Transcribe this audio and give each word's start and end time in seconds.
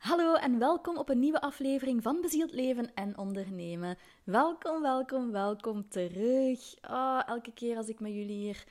Hallo 0.00 0.34
en 0.34 0.58
welkom 0.58 0.98
op 0.98 1.08
een 1.08 1.18
nieuwe 1.18 1.40
aflevering 1.40 2.02
van 2.02 2.20
Bezield 2.20 2.52
Leven 2.52 2.94
en 2.94 3.18
Ondernemen. 3.18 3.96
Welkom, 4.24 4.82
welkom, 4.82 5.32
welkom 5.32 5.88
terug. 5.88 6.74
Oh, 6.90 7.20
elke 7.26 7.52
keer 7.52 7.76
als 7.76 7.88
ik 7.88 8.00
met 8.00 8.12
jullie 8.12 8.36
hier 8.36 8.64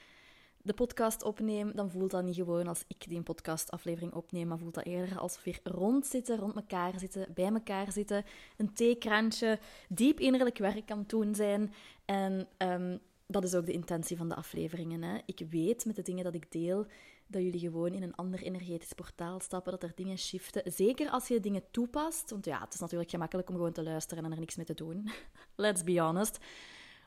de 0.62 0.74
podcast 0.74 1.24
opneem, 1.24 1.72
dan 1.76 1.92
voelt 1.92 2.12
dat 2.12 2.24
niet 2.24 2.36
gewoon 2.36 2.68
als 2.68 2.84
ik 2.88 3.10
die 3.10 3.22
podcastaflevering 3.22 4.14
opneem, 4.14 4.48
maar 4.48 4.58
voelt 4.58 4.74
dat 4.74 4.86
eerder 4.86 5.20
alsof 5.20 5.44
we 5.44 5.60
rond 5.64 6.06
zitten, 6.06 6.38
rond 6.38 6.56
elkaar 6.56 7.00
zitten, 7.00 7.28
bij 7.34 7.52
elkaar 7.54 7.92
zitten, 7.92 8.26
een 8.58 8.74
theekrantje, 8.74 9.60
diep 9.90 10.20
innerlijk 10.20 10.58
werk 10.58 10.92
aan 10.92 11.04
doen 11.08 11.36
zijn. 11.36 11.74
En 12.06 12.48
ehm, 12.58 12.98
dat 13.28 13.44
is 13.44 13.56
ook 13.56 13.66
de 13.66 13.72
intentie 13.72 14.18
van 14.18 14.30
de 14.30 14.36
afleveringen. 14.36 15.04
Hè. 15.04 15.18
Ik 15.26 15.42
weet 15.50 15.86
met 15.86 15.96
de 15.96 16.02
dingen 16.02 16.24
dat 16.24 16.34
ik 16.34 16.52
deel 16.52 16.86
dat 17.30 17.42
jullie 17.42 17.60
gewoon 17.60 17.94
in 17.94 18.04
een 18.04 18.16
ander 18.16 18.42
energetisch 18.42 18.94
portaal 18.94 19.40
stappen, 19.40 19.72
dat 19.72 19.84
er 19.84 19.92
dingen 19.96 20.18
shiften. 20.18 20.72
Zeker 20.72 21.10
als 21.10 21.28
je 21.28 21.40
dingen 21.40 21.64
toepast. 21.72 22.30
Want 22.30 22.46
ja, 22.46 22.60
het 22.60 22.74
is 22.74 22.80
natuurlijk 22.80 23.10
gemakkelijk 23.10 23.50
om 23.50 23.56
gewoon 23.56 23.72
te 23.72 23.84
luisteren 23.84 24.26
en 24.26 24.32
er 24.32 24.40
niks 24.40 24.56
mee 24.56 24.66
te 24.66 24.74
doen. 24.74 25.10
Let's 25.56 25.84
be 25.84 26.00
honest. 26.00 26.38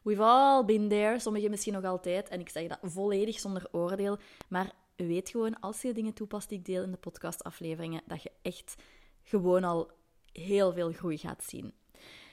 We've 0.02 0.22
all 0.22 0.64
been 0.64 0.88
there, 0.88 1.18
sommigen 1.18 1.50
misschien 1.50 1.72
nog 1.72 1.84
altijd. 1.84 2.28
En 2.28 2.40
ik 2.40 2.48
zeg 2.48 2.68
dat 2.68 2.78
volledig 2.82 3.38
zonder 3.38 3.68
oordeel. 3.70 4.18
Maar 4.48 4.72
weet 4.96 5.28
gewoon, 5.28 5.60
als 5.60 5.82
je 5.82 5.92
dingen 5.92 6.12
toepast 6.12 6.48
die 6.48 6.58
ik 6.58 6.64
deel 6.64 6.82
in 6.82 6.90
de 6.90 6.96
podcastafleveringen, 6.96 8.02
dat 8.06 8.22
je 8.22 8.30
echt 8.42 8.74
gewoon 9.22 9.64
al 9.64 9.90
heel 10.32 10.72
veel 10.72 10.92
groei 10.92 11.18
gaat 11.18 11.44
zien. 11.44 11.72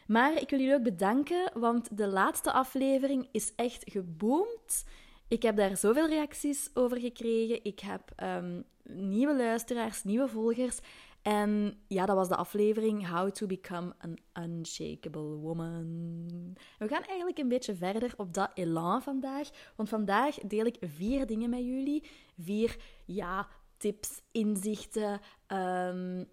Maar 0.08 0.42
ik 0.42 0.50
wil 0.50 0.60
jullie 0.60 0.76
ook 0.76 0.84
bedanken, 0.84 1.52
want 1.54 1.98
de 1.98 2.08
laatste 2.08 2.52
aflevering 2.52 3.28
is 3.32 3.54
echt 3.56 3.84
geboomd. 3.92 4.84
Ik 5.30 5.42
heb 5.42 5.56
daar 5.56 5.78
zoveel 5.78 6.08
reacties 6.08 6.70
over 6.74 7.00
gekregen. 7.00 7.64
Ik 7.64 7.80
heb 7.80 8.12
um, 8.24 8.64
nieuwe 8.84 9.36
luisteraars, 9.36 10.04
nieuwe 10.04 10.28
volgers. 10.28 10.80
En 11.22 11.80
ja, 11.88 12.06
dat 12.06 12.16
was 12.16 12.28
de 12.28 12.36
aflevering 12.36 13.08
How 13.10 13.32
to 13.32 13.48
Become 13.48 13.94
an 13.98 14.18
Unshakable 14.44 15.36
Woman. 15.36 16.56
We 16.78 16.88
gaan 16.88 17.04
eigenlijk 17.04 17.38
een 17.38 17.48
beetje 17.48 17.76
verder 17.76 18.14
op 18.18 18.34
dat 18.34 18.52
elan 18.54 19.02
vandaag. 19.02 19.50
Want 19.76 19.90
vandaag 19.90 20.36
deel 20.36 20.66
ik 20.66 20.78
vier 20.80 21.26
dingen 21.26 21.50
met 21.50 21.60
jullie. 21.60 22.10
Vier, 22.38 22.78
ja, 23.06 23.48
tips, 23.78 24.22
inzichten, 24.32 25.20
um, 25.48 26.28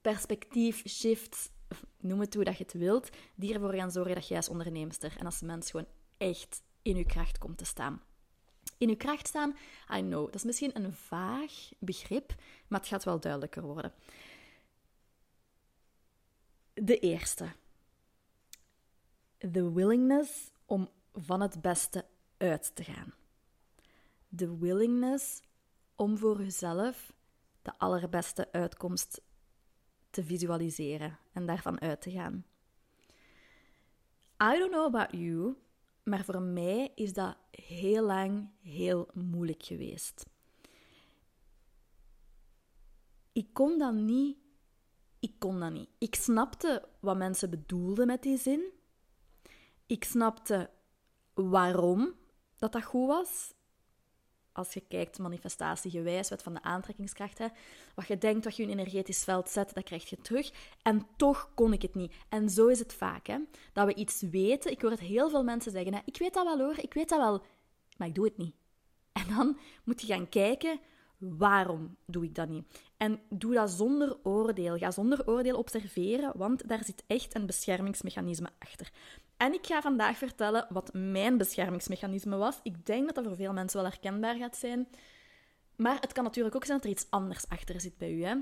perspectief, 0.00 0.88
shifts, 0.88 1.50
noem 2.00 2.20
het 2.20 2.34
hoe 2.34 2.44
dat 2.44 2.56
je 2.56 2.64
het 2.64 2.72
wilt, 2.72 3.08
die 3.34 3.54
ervoor 3.54 3.74
gaan 3.74 3.90
zorgen 3.90 4.14
dat 4.14 4.28
jij 4.28 4.36
als 4.36 4.48
onderneemster 4.48 5.14
en 5.18 5.26
als 5.26 5.40
mens 5.40 5.70
gewoon 5.70 5.86
echt 6.16 6.62
in 6.82 6.96
je 6.96 7.04
kracht 7.04 7.38
komt 7.38 7.58
te 7.58 7.64
staan. 7.64 8.02
In 8.78 8.88
uw 8.88 8.96
kracht 8.96 9.26
staan, 9.26 9.56
I 9.94 10.00
know, 10.00 10.24
dat 10.24 10.34
is 10.34 10.44
misschien 10.44 10.76
een 10.76 10.92
vaag 10.92 11.70
begrip, 11.78 12.34
maar 12.68 12.80
het 12.80 12.88
gaat 12.88 13.04
wel 13.04 13.20
duidelijker 13.20 13.62
worden. 13.62 13.92
De 16.74 16.98
eerste. 16.98 17.52
De 19.38 19.72
willingness 19.72 20.50
om 20.66 20.90
van 21.12 21.40
het 21.40 21.60
beste 21.60 22.04
uit 22.36 22.74
te 22.74 22.84
gaan. 22.84 23.14
De 24.28 24.58
willingness 24.58 25.40
om 25.96 26.18
voor 26.18 26.42
jezelf 26.42 27.12
de 27.62 27.78
allerbeste 27.78 28.52
uitkomst 28.52 29.22
te 30.10 30.24
visualiseren 30.24 31.18
en 31.32 31.46
daarvan 31.46 31.80
uit 31.80 32.00
te 32.00 32.10
gaan. 32.10 32.44
I 34.42 34.58
don't 34.58 34.70
know 34.70 34.94
about 34.94 35.12
you, 35.12 35.56
maar 36.02 36.24
voor 36.24 36.42
mij 36.42 36.92
is 36.94 37.12
dat 37.12 37.36
heel 37.50 38.04
lang 38.04 38.48
heel 38.62 39.08
moeilijk 39.14 39.62
geweest. 39.62 40.26
Ik 43.32 43.48
kon 43.52 43.78
dat 43.78 43.94
niet. 43.94 44.36
Ik 45.20 45.34
kon 45.38 45.60
dat 45.60 45.72
niet. 45.72 45.88
Ik 45.98 46.14
snapte 46.14 46.88
wat 47.00 47.16
mensen 47.16 47.50
bedoelden 47.50 48.06
met 48.06 48.22
die 48.22 48.38
zin. 48.38 48.72
Ik 49.86 50.04
snapte 50.04 50.70
waarom 51.34 52.14
dat 52.56 52.72
dat 52.72 52.84
goed 52.84 53.06
was 53.06 53.54
als 54.52 54.72
je 54.74 54.82
kijkt 54.88 55.18
manifestatiegewijs, 55.18 56.28
wet 56.28 56.42
van 56.42 56.54
de 56.54 56.62
aantrekkingskracht, 56.62 57.38
hè, 57.38 57.46
wat 57.94 58.06
je 58.06 58.18
denkt, 58.18 58.44
wat 58.44 58.56
je 58.56 58.62
in 58.62 58.70
een 58.70 58.78
energetisch 58.78 59.24
veld 59.24 59.48
zet, 59.48 59.74
dat 59.74 59.84
krijg 59.84 60.10
je 60.10 60.20
terug. 60.20 60.50
En 60.82 61.06
toch 61.16 61.50
kon 61.54 61.72
ik 61.72 61.82
het 61.82 61.94
niet. 61.94 62.12
En 62.28 62.50
zo 62.50 62.66
is 62.66 62.78
het 62.78 62.94
vaak, 62.94 63.26
hè, 63.26 63.38
dat 63.72 63.86
we 63.86 63.94
iets 63.94 64.20
weten. 64.20 64.70
Ik 64.70 64.82
hoor 64.82 64.90
het 64.90 65.00
heel 65.00 65.30
veel 65.30 65.44
mensen 65.44 65.72
zeggen, 65.72 65.94
hè, 65.94 66.00
ik 66.04 66.16
weet 66.16 66.34
dat 66.34 66.44
wel 66.44 66.58
hoor, 66.58 66.78
ik 66.78 66.94
weet 66.94 67.08
dat 67.08 67.18
wel, 67.18 67.42
maar 67.96 68.08
ik 68.08 68.14
doe 68.14 68.24
het 68.24 68.36
niet. 68.36 68.54
En 69.12 69.34
dan 69.36 69.58
moet 69.84 70.00
je 70.00 70.06
gaan 70.06 70.28
kijken, 70.28 70.80
waarom 71.18 71.96
doe 72.06 72.24
ik 72.24 72.34
dat 72.34 72.48
niet? 72.48 72.64
En 72.96 73.20
doe 73.28 73.54
dat 73.54 73.70
zonder 73.70 74.18
oordeel. 74.22 74.76
Ga 74.76 74.90
zonder 74.90 75.28
oordeel 75.28 75.58
observeren, 75.58 76.32
want 76.36 76.68
daar 76.68 76.84
zit 76.84 77.02
echt 77.06 77.34
een 77.34 77.46
beschermingsmechanisme 77.46 78.50
achter. 78.58 78.90
En 79.42 79.52
ik 79.52 79.66
ga 79.66 79.80
vandaag 79.80 80.16
vertellen 80.16 80.66
wat 80.68 80.90
mijn 80.92 81.38
beschermingsmechanisme 81.38 82.36
was. 82.36 82.60
Ik 82.62 82.86
denk 82.86 83.06
dat 83.06 83.14
dat 83.14 83.24
voor 83.24 83.36
veel 83.36 83.52
mensen 83.52 83.80
wel 83.80 83.90
herkenbaar 83.90 84.36
gaat 84.36 84.56
zijn. 84.56 84.88
Maar 85.76 85.96
het 86.00 86.12
kan 86.12 86.24
natuurlijk 86.24 86.54
ook 86.54 86.64
zijn 86.64 86.76
dat 86.76 86.86
er 86.86 86.92
iets 86.92 87.06
anders 87.10 87.48
achter 87.48 87.80
zit 87.80 87.98
bij 87.98 88.12
u. 88.12 88.24
Hè? 88.24 88.34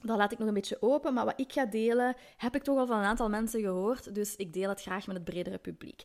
Dat 0.00 0.16
laat 0.16 0.32
ik 0.32 0.38
nog 0.38 0.48
een 0.48 0.54
beetje 0.54 0.82
open, 0.82 1.14
maar 1.14 1.24
wat 1.24 1.40
ik 1.40 1.52
ga 1.52 1.66
delen, 1.66 2.16
heb 2.36 2.54
ik 2.54 2.62
toch 2.62 2.78
al 2.78 2.86
van 2.86 2.98
een 2.98 3.04
aantal 3.04 3.28
mensen 3.28 3.60
gehoord. 3.60 4.14
Dus 4.14 4.36
ik 4.36 4.52
deel 4.52 4.68
het 4.68 4.82
graag 4.82 5.06
met 5.06 5.16
het 5.16 5.24
bredere 5.24 5.58
publiek. 5.58 6.02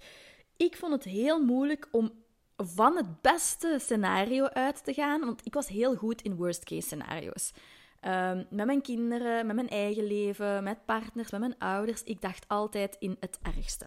Ik 0.57 0.77
vond 0.77 0.93
het 0.93 1.03
heel 1.03 1.43
moeilijk 1.43 1.87
om 1.91 2.11
van 2.55 2.95
het 2.95 3.21
beste 3.21 3.77
scenario 3.79 4.45
uit 4.45 4.83
te 4.83 4.93
gaan, 4.93 5.19
want 5.19 5.45
ik 5.45 5.53
was 5.53 5.67
heel 5.67 5.95
goed 5.95 6.21
in 6.21 6.35
worst-case 6.35 6.87
scenario's. 6.87 7.51
Um, 8.01 8.47
met 8.49 8.65
mijn 8.65 8.81
kinderen, 8.81 9.45
met 9.45 9.55
mijn 9.55 9.69
eigen 9.69 10.07
leven, 10.07 10.63
met 10.63 10.85
partners, 10.85 11.31
met 11.31 11.39
mijn 11.39 11.57
ouders. 11.57 12.03
Ik 12.03 12.21
dacht 12.21 12.47
altijd 12.47 12.95
in 12.99 13.17
het 13.19 13.39
ergste. 13.41 13.85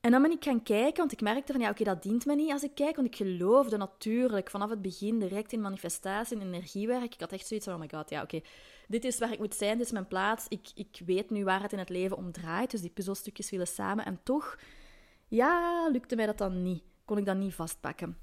En 0.00 0.10
dan 0.10 0.22
ben 0.22 0.30
ik 0.30 0.44
gaan 0.44 0.62
kijken, 0.62 0.96
want 0.96 1.12
ik 1.12 1.20
merkte 1.20 1.52
van 1.52 1.60
ja, 1.60 1.70
oké, 1.70 1.84
dat 1.84 2.02
dient 2.02 2.26
me 2.26 2.34
niet 2.34 2.52
als 2.52 2.62
ik 2.62 2.74
kijk. 2.74 2.96
Want 2.96 3.08
ik 3.08 3.16
geloofde 3.16 3.76
natuurlijk 3.76 4.50
vanaf 4.50 4.70
het 4.70 4.82
begin 4.82 5.18
direct 5.18 5.52
in 5.52 5.60
manifestatie 5.60 6.40
en 6.40 6.46
energiewerk. 6.46 7.14
Ik 7.14 7.20
had 7.20 7.32
echt 7.32 7.46
zoiets 7.46 7.66
van, 7.66 7.74
oh 7.74 7.80
my 7.80 7.88
god, 7.94 8.10
ja, 8.10 8.22
oké, 8.22 8.40
dit 8.88 9.04
is 9.04 9.18
waar 9.18 9.32
ik 9.32 9.38
moet 9.38 9.54
zijn, 9.54 9.76
dit 9.76 9.86
is 9.86 9.92
mijn 9.92 10.08
plaats. 10.08 10.46
Ik, 10.48 10.68
ik 10.74 11.00
weet 11.06 11.30
nu 11.30 11.44
waar 11.44 11.62
het 11.62 11.72
in 11.72 11.78
het 11.78 11.88
leven 11.88 12.16
om 12.16 12.32
draait. 12.32 12.70
Dus 12.70 12.80
die 12.80 12.90
puzzelstukjes 12.90 13.50
willen 13.50 13.66
samen. 13.66 14.04
En 14.04 14.20
toch, 14.22 14.58
ja, 15.28 15.88
lukte 15.92 16.16
mij 16.16 16.26
dat 16.26 16.38
dan 16.38 16.62
niet. 16.62 16.82
Kon 17.04 17.18
ik 17.18 17.24
dat 17.24 17.36
niet 17.36 17.54
vastpakken. 17.54 18.18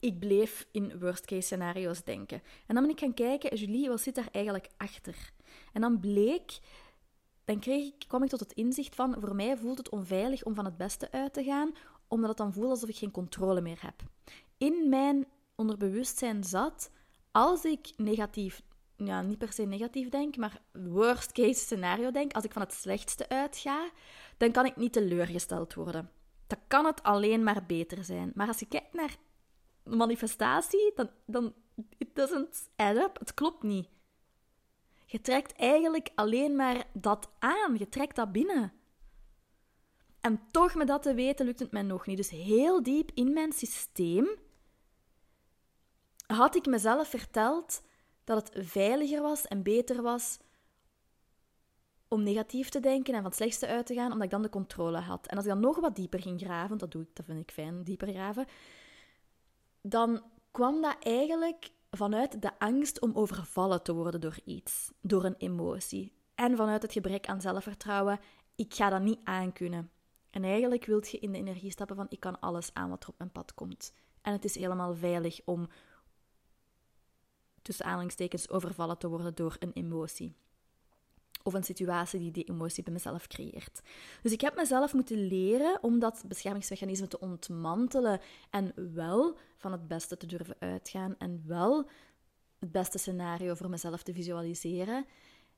Ik 0.00 0.18
bleef 0.18 0.66
in 0.70 0.98
worst-case 0.98 1.40
scenario's 1.40 2.04
denken. 2.04 2.42
En 2.66 2.74
dan 2.74 2.82
ben 2.82 2.92
ik 2.92 3.00
gaan 3.00 3.14
kijken, 3.14 3.56
Julie, 3.56 3.88
wat 3.88 4.00
zit 4.00 4.14
daar 4.14 4.28
eigenlijk 4.32 4.68
achter? 4.76 5.32
En 5.72 5.80
dan 5.80 6.00
bleek 6.00 6.58
dan 7.58 7.74
ik, 7.74 8.04
kwam 8.08 8.22
ik 8.22 8.28
tot 8.28 8.40
het 8.40 8.52
inzicht 8.52 8.94
van, 8.94 9.16
voor 9.20 9.34
mij 9.34 9.56
voelt 9.56 9.78
het 9.78 9.88
onveilig 9.88 10.42
om 10.42 10.54
van 10.54 10.64
het 10.64 10.76
beste 10.76 11.10
uit 11.10 11.32
te 11.32 11.44
gaan, 11.44 11.72
omdat 12.08 12.28
het 12.28 12.38
dan 12.38 12.52
voelt 12.52 12.70
alsof 12.70 12.88
ik 12.88 12.96
geen 12.96 13.10
controle 13.10 13.60
meer 13.60 13.78
heb. 13.82 14.02
In 14.58 14.88
mijn 14.88 15.26
onderbewustzijn 15.54 16.44
zat, 16.44 16.90
als 17.30 17.64
ik 17.64 17.92
negatief, 17.96 18.62
ja, 18.96 19.22
niet 19.22 19.38
per 19.38 19.52
se 19.52 19.62
negatief 19.62 20.08
denk, 20.08 20.36
maar 20.36 20.62
worst 20.72 21.32
case 21.32 21.60
scenario 21.60 22.10
denk, 22.10 22.32
als 22.32 22.44
ik 22.44 22.52
van 22.52 22.62
het 22.62 22.72
slechtste 22.72 23.28
uitga, 23.28 23.90
dan 24.36 24.50
kan 24.50 24.66
ik 24.66 24.76
niet 24.76 24.92
teleurgesteld 24.92 25.74
worden. 25.74 26.10
Dan 26.46 26.58
kan 26.66 26.84
het 26.84 27.02
alleen 27.02 27.42
maar 27.42 27.64
beter 27.66 28.04
zijn. 28.04 28.32
Maar 28.34 28.46
als 28.46 28.58
je 28.58 28.66
kijkt 28.66 28.94
naar 28.94 29.16
manifestatie, 29.84 30.92
dan, 30.94 31.10
dan 31.26 31.54
it 31.98 32.14
doesn't 32.14 32.68
add 32.76 32.96
up. 32.96 33.18
Het 33.18 33.34
klopt 33.34 33.62
niet. 33.62 33.88
Je 35.10 35.20
trekt 35.20 35.52
eigenlijk 35.52 36.10
alleen 36.14 36.56
maar 36.56 36.86
dat 36.92 37.30
aan. 37.38 37.76
Je 37.78 37.88
trekt 37.88 38.16
dat 38.16 38.32
binnen. 38.32 38.72
En 40.20 40.40
toch 40.50 40.74
met 40.74 40.86
dat 40.86 41.02
te 41.02 41.14
weten 41.14 41.46
lukt 41.46 41.58
het 41.58 41.72
mij 41.72 41.82
nog 41.82 42.06
niet. 42.06 42.16
Dus 42.16 42.30
heel 42.30 42.82
diep 42.82 43.10
in 43.14 43.32
mijn 43.32 43.52
systeem 43.52 44.28
had 46.26 46.54
ik 46.54 46.66
mezelf 46.66 47.08
verteld 47.08 47.82
dat 48.24 48.48
het 48.48 48.66
veiliger 48.66 49.22
was 49.22 49.46
en 49.46 49.62
beter 49.62 50.02
was 50.02 50.38
om 52.08 52.22
negatief 52.22 52.68
te 52.68 52.80
denken 52.80 53.14
en 53.14 53.20
van 53.20 53.28
het 53.28 53.38
slechtste 53.38 53.66
uit 53.66 53.86
te 53.86 53.94
gaan, 53.94 54.12
omdat 54.12 54.24
ik 54.24 54.30
dan 54.30 54.42
de 54.42 54.48
controle 54.48 54.98
had. 54.98 55.26
En 55.26 55.36
als 55.36 55.44
ik 55.44 55.50
dan 55.50 55.60
nog 55.60 55.80
wat 55.80 55.96
dieper 55.96 56.20
ging 56.20 56.40
graven, 56.40 56.68
want 56.68 56.80
dat 56.80 56.90
doe 56.90 57.02
ik, 57.02 57.16
dat 57.16 57.26
vind 57.26 57.40
ik 57.40 57.50
fijn, 57.50 57.82
dieper 57.82 58.08
graven, 58.08 58.46
dan 59.80 60.22
kwam 60.50 60.82
dat 60.82 60.96
eigenlijk 61.00 61.70
vanuit 61.90 62.42
de 62.42 62.58
angst 62.58 63.00
om 63.00 63.14
overvallen 63.14 63.82
te 63.82 63.92
worden 63.92 64.20
door 64.20 64.38
iets, 64.44 64.92
door 65.00 65.24
een 65.24 65.36
emotie. 65.38 66.12
En 66.34 66.56
vanuit 66.56 66.82
het 66.82 66.92
gebrek 66.92 67.26
aan 67.26 67.40
zelfvertrouwen, 67.40 68.20
ik 68.54 68.74
ga 68.74 68.88
dat 68.88 69.02
niet 69.02 69.20
aankunnen. 69.24 69.90
En 70.30 70.44
eigenlijk 70.44 70.84
wilt 70.84 71.10
je 71.10 71.18
in 71.18 71.32
de 71.32 71.38
energie 71.38 71.70
stappen 71.70 71.96
van 71.96 72.06
ik 72.08 72.20
kan 72.20 72.40
alles 72.40 72.74
aan 72.74 72.90
wat 72.90 73.02
er 73.02 73.08
op 73.08 73.18
mijn 73.18 73.32
pad 73.32 73.54
komt. 73.54 73.92
En 74.22 74.32
het 74.32 74.44
is 74.44 74.54
helemaal 74.54 74.94
veilig 74.94 75.40
om 75.44 75.68
tussen 77.62 77.84
aanhalingstekens 77.84 78.50
overvallen 78.50 78.98
te 78.98 79.08
worden 79.08 79.34
door 79.34 79.56
een 79.58 79.72
emotie 79.72 80.36
of 81.42 81.54
een 81.54 81.64
situatie 81.64 82.18
die 82.18 82.30
die 82.30 82.48
emotie 82.48 82.82
bij 82.82 82.92
mezelf 82.92 83.26
creëert. 83.26 83.80
Dus 84.22 84.32
ik 84.32 84.40
heb 84.40 84.56
mezelf 84.56 84.94
moeten 84.94 85.26
leren 85.26 85.82
om 85.82 85.98
dat 85.98 86.24
beschermingsmechanisme 86.26 87.08
te 87.08 87.20
ontmantelen 87.20 88.20
en 88.50 88.72
wel 88.94 89.38
van 89.56 89.72
het 89.72 89.88
beste 89.88 90.16
te 90.16 90.26
durven 90.26 90.56
uitgaan 90.58 91.14
en 91.18 91.42
wel 91.46 91.88
het 92.58 92.72
beste 92.72 92.98
scenario 92.98 93.54
voor 93.54 93.70
mezelf 93.70 94.02
te 94.02 94.12
visualiseren, 94.12 95.04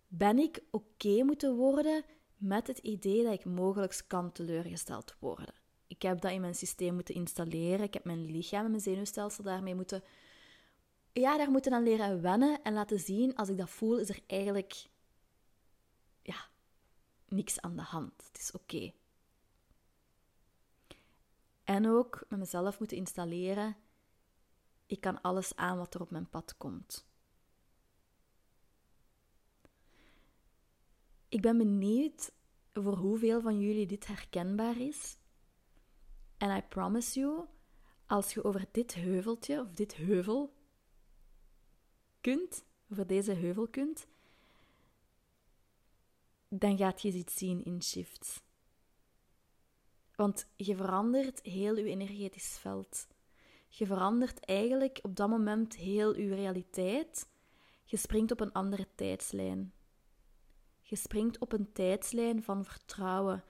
ben 0.09 0.39
ik 0.39 0.63
oké 0.71 1.23
moeten 1.23 1.57
worden 1.57 2.05
met 2.37 2.67
het 2.67 2.79
idee 2.79 3.25
dat 3.25 3.33
ik 3.33 3.45
mogelijk 3.45 4.05
kan 4.07 4.33
teleurgesteld 4.33 5.15
worden. 5.19 5.55
Ik 5.87 6.03
heb 6.03 6.21
dat 6.21 6.33
in 6.33 6.41
mijn 6.41 6.55
systeem 6.55 6.95
moeten 6.95 7.15
installeren. 7.15 7.83
Ik 7.83 7.95
heb 7.95 8.05
mijn 8.05 8.31
lichaam 8.31 8.65
en 8.65 8.71
mijn 8.71 8.83
zenuwstelsel 8.83 9.45
daarmee 9.45 9.75
moeten... 9.75 10.03
Ja, 11.13 11.37
daar 11.37 11.51
moeten 11.51 11.73
aan 11.73 11.83
leren 11.83 12.23
wennen 12.23 12.63
en 12.63 12.73
laten 12.73 12.99
zien, 12.99 13.35
als 13.35 13.49
ik 13.49 13.59
dat 13.59 13.71
voel, 13.71 13.99
is 13.99 14.09
er 14.09 14.21
eigenlijk... 14.27 14.87
Niks 17.33 17.61
aan 17.61 17.77
de 17.77 17.83
hand. 17.83 18.27
Het 18.27 18.39
is 18.39 18.51
oké. 18.51 18.93
En 21.65 21.89
ook 21.89 22.25
met 22.29 22.39
mezelf 22.39 22.79
moeten 22.79 22.97
installeren. 22.97 23.77
Ik 24.87 25.01
kan 25.01 25.21
alles 25.21 25.57
aan 25.57 25.77
wat 25.77 25.95
er 25.95 26.01
op 26.01 26.11
mijn 26.11 26.29
pad 26.29 26.57
komt. 26.57 27.07
Ik 31.29 31.41
ben 31.41 31.59
benieuwd 31.59 32.33
voor 32.73 32.97
hoeveel 32.97 33.41
van 33.41 33.61
jullie 33.61 33.87
dit 33.87 34.07
herkenbaar 34.07 34.81
is. 34.81 35.19
En 36.37 36.57
I 36.57 36.63
promise 36.63 37.21
you, 37.21 37.47
als 38.07 38.35
je 38.35 38.45
over 38.45 38.65
dit 38.71 38.95
heuveltje 38.95 39.61
of 39.61 39.71
dit 39.71 39.95
heuvel 39.95 40.55
kunt, 42.21 42.65
over 42.91 43.07
deze 43.07 43.33
heuvel 43.33 43.69
kunt, 43.69 44.07
dan 46.59 46.77
gaat 46.77 47.03
je 47.03 47.13
iets 47.13 47.35
zien 47.37 47.65
in 47.65 47.83
shifts. 47.83 48.41
Want 50.15 50.47
je 50.57 50.77
verandert 50.77 51.43
heel 51.43 51.77
je 51.77 51.85
energetisch 51.85 52.59
veld. 52.59 53.07
Je 53.69 53.87
verandert 53.87 54.45
eigenlijk 54.45 54.99
op 55.03 55.17
dat 55.17 55.29
moment 55.29 55.77
heel 55.77 56.17
je 56.19 56.35
realiteit. 56.35 57.29
Je 57.85 57.97
springt 57.97 58.31
op 58.33 58.41
een 58.41 58.53
andere 58.53 58.87
tijdslijn. 58.95 59.73
Je 60.81 60.97
springt 60.97 61.39
op 61.39 61.53
een 61.53 61.73
tijdslijn 61.73 62.43
van 62.43 62.65
vertrouwen. 62.65 63.45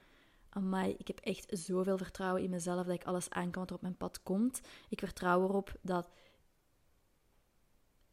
Amai, 0.49 0.94
ik 0.99 1.06
heb 1.06 1.19
echt 1.19 1.58
zoveel 1.58 1.96
vertrouwen 1.96 2.43
in 2.43 2.50
mezelf 2.50 2.87
dat 2.87 2.94
ik 2.94 3.04
alles 3.04 3.31
aan 3.31 3.50
kan 3.50 3.60
wat 3.60 3.70
er 3.70 3.76
op 3.76 3.82
mijn 3.82 3.96
pad 3.96 4.22
komt. 4.22 4.60
Ik 4.88 4.99
vertrouw 4.99 5.43
erop 5.43 5.72
dat 5.81 6.08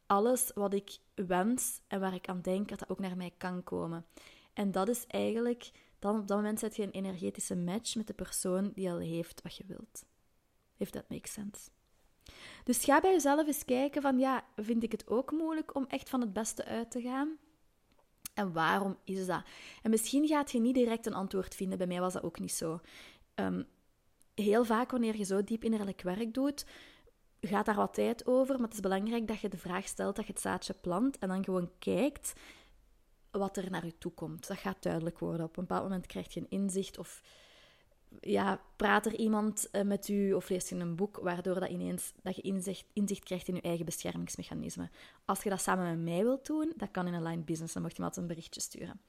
alles 0.06 0.52
wat 0.54 0.74
ik 0.74 0.98
wens 1.16 1.82
en 1.88 2.00
waar 2.00 2.14
ik 2.14 2.28
aan 2.28 2.42
denk, 2.42 2.70
dat 2.70 2.80
dat 2.80 2.90
ook 2.90 3.00
naar 3.00 3.18
mij 3.18 3.34
kan 3.38 3.64
komen. 3.64 4.06
En 4.60 4.72
dat 4.72 4.90
is 4.90 5.08
eigenlijk, 5.08 5.72
dan 6.00 6.20
op 6.20 6.28
dat 6.28 6.38
moment 6.38 6.60
zet 6.60 6.76
je 6.76 6.84
een 6.84 6.92
energetische 6.92 7.56
match 7.56 7.96
met 7.96 8.08
de 8.08 8.14
persoon 8.14 8.72
die 8.74 8.92
al 8.92 8.98
heeft 8.98 9.42
wat 9.42 9.56
je 9.56 9.64
wilt. 9.68 10.06
If 10.78 10.90
that 10.90 11.10
makes 11.10 11.34
sense. 11.34 11.70
Dus 12.64 12.84
ga 12.84 13.00
bij 13.00 13.12
jezelf 13.12 13.48
eens 13.48 13.66
kijken 13.66 14.02
van, 14.02 14.20
ja, 14.20 14.46
vind 14.56 14.84
ik 14.84 14.92
het 14.92 15.08
ook 15.08 15.32
moeilijk 15.32 15.76
om 15.76 15.86
echt 15.88 16.10
van 16.10 16.22
het 16.22 16.34
beste 16.34 16.66
uit 16.66 16.92
te 16.92 17.02
gaan? 17.02 17.38
En 18.34 18.54
waarom 18.54 18.98
is 19.04 19.26
dat? 19.26 19.44
En 19.82 19.90
misschien 19.90 20.28
gaat 20.28 20.52
je 20.52 20.60
niet 20.60 20.76
direct 20.76 21.06
een 21.06 21.14
antwoord 21.14 21.56
vinden. 21.56 21.78
Bij 21.78 21.88
mij 21.88 22.00
was 22.00 22.14
dat 22.14 22.24
ook 22.24 22.40
niet 22.40 22.54
zo. 22.54 22.80
Ehm, 23.36 23.64
heel 24.36 24.66
vaak 24.66 24.92
wanneer 24.92 25.18
je 25.18 25.26
zo 25.26 25.44
diep 25.44 25.64
innerlijk 25.64 26.02
werk 26.02 26.34
doet, 26.34 26.66
gaat 27.42 27.66
daar 27.66 27.76
wat 27.76 27.94
tijd 27.94 28.28
over. 28.28 28.56
Maar 28.56 28.68
het 28.68 28.74
is 28.74 28.80
belangrijk 28.80 29.28
dat 29.28 29.40
je 29.40 29.50
de 29.50 29.58
vraag 29.58 29.88
stelt, 29.88 30.16
dat 30.16 30.26
je 30.26 30.34
het 30.34 30.42
zaadje 30.42 30.74
plant 30.74 31.18
en 31.18 31.28
dan 31.28 31.44
gewoon 31.44 31.72
kijkt 31.80 32.34
wat 33.32 33.58
er 33.58 33.72
naar 33.72 33.86
je 33.86 33.98
toe 33.98 34.12
komt. 34.12 34.48
Dat 34.48 34.58
gaat 34.58 34.84
duidelijk 34.84 35.20
worden. 35.20 35.46
Op 35.46 35.58
een 35.58 35.64
bepaald 35.64 35.84
moment 35.84 36.06
krijg 36.06 36.34
je 36.34 36.40
een 36.40 36.50
inzicht 36.50 36.98
of 36.98 37.22
ja, 38.22 38.62
praat 38.76 39.06
er 39.06 39.16
iemand 39.16 39.70
eh, 39.72 39.82
met 39.82 40.08
u 40.08 40.34
of 40.34 40.50
leest 40.50 40.70
je 40.70 40.76
een 40.76 40.96
boek 40.96 41.18
waardoor 41.18 41.60
dat 41.60 41.70
ineens 41.70 42.14
dat 42.22 42.36
je 42.36 42.42
inzicht, 42.42 42.86
inzicht 42.94 43.24
krijgt 43.24 43.48
in 43.48 43.56
je 43.56 43.62
eigen 43.62 43.86
beschermingsmechanisme. 43.86 44.90
Als 45.26 45.44
je 45.44 45.50
dat 45.50 45.62
samen 45.62 45.86
met 45.86 46.14
mij 46.14 46.24
wilt 46.24 46.46
doen, 46.46 46.74
dat 46.76 46.92
kan 46.92 47.08
in 47.08 47.14
een 47.14 47.24
line 47.24 47.42
business. 47.42 47.74
Dan 47.74 47.82
mocht 47.82 47.96
je 47.96 48.02
me 48.02 48.08
altijd 48.08 48.26
een 48.26 48.34
berichtje 48.36 48.62
sturen. 48.62 49.02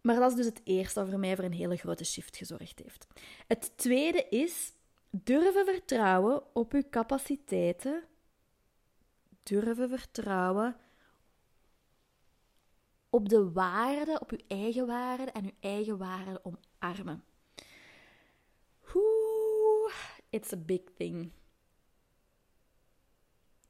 Maar 0.00 0.16
dat 0.16 0.30
is 0.30 0.36
dus 0.36 0.46
het 0.46 0.60
eerste 0.64 1.00
wat 1.00 1.08
voor 1.08 1.18
mij 1.18 1.36
voor 1.36 1.44
een 1.44 1.52
hele 1.52 1.76
grote 1.76 2.04
shift 2.04 2.36
gezorgd 2.36 2.78
heeft. 2.78 3.06
Het 3.46 3.72
tweede 3.76 4.26
is 4.28 4.72
durven 5.10 5.64
vertrouwen 5.64 6.42
op 6.54 6.72
uw 6.72 6.82
capaciteiten. 6.90 8.02
Durven 9.42 9.88
vertrouwen 9.88 10.76
op 13.16 13.28
de 13.28 13.52
waarde, 13.52 14.20
op 14.20 14.30
uw 14.30 14.38
eigen 14.46 14.86
waarde 14.86 15.30
en 15.30 15.44
uw 15.44 15.56
eigen 15.60 15.98
waarde 15.98 16.40
omarmen. 16.44 17.24
Oeh, 18.94 19.94
it's 20.30 20.52
a 20.52 20.56
big 20.56 20.80
thing. 20.96 21.32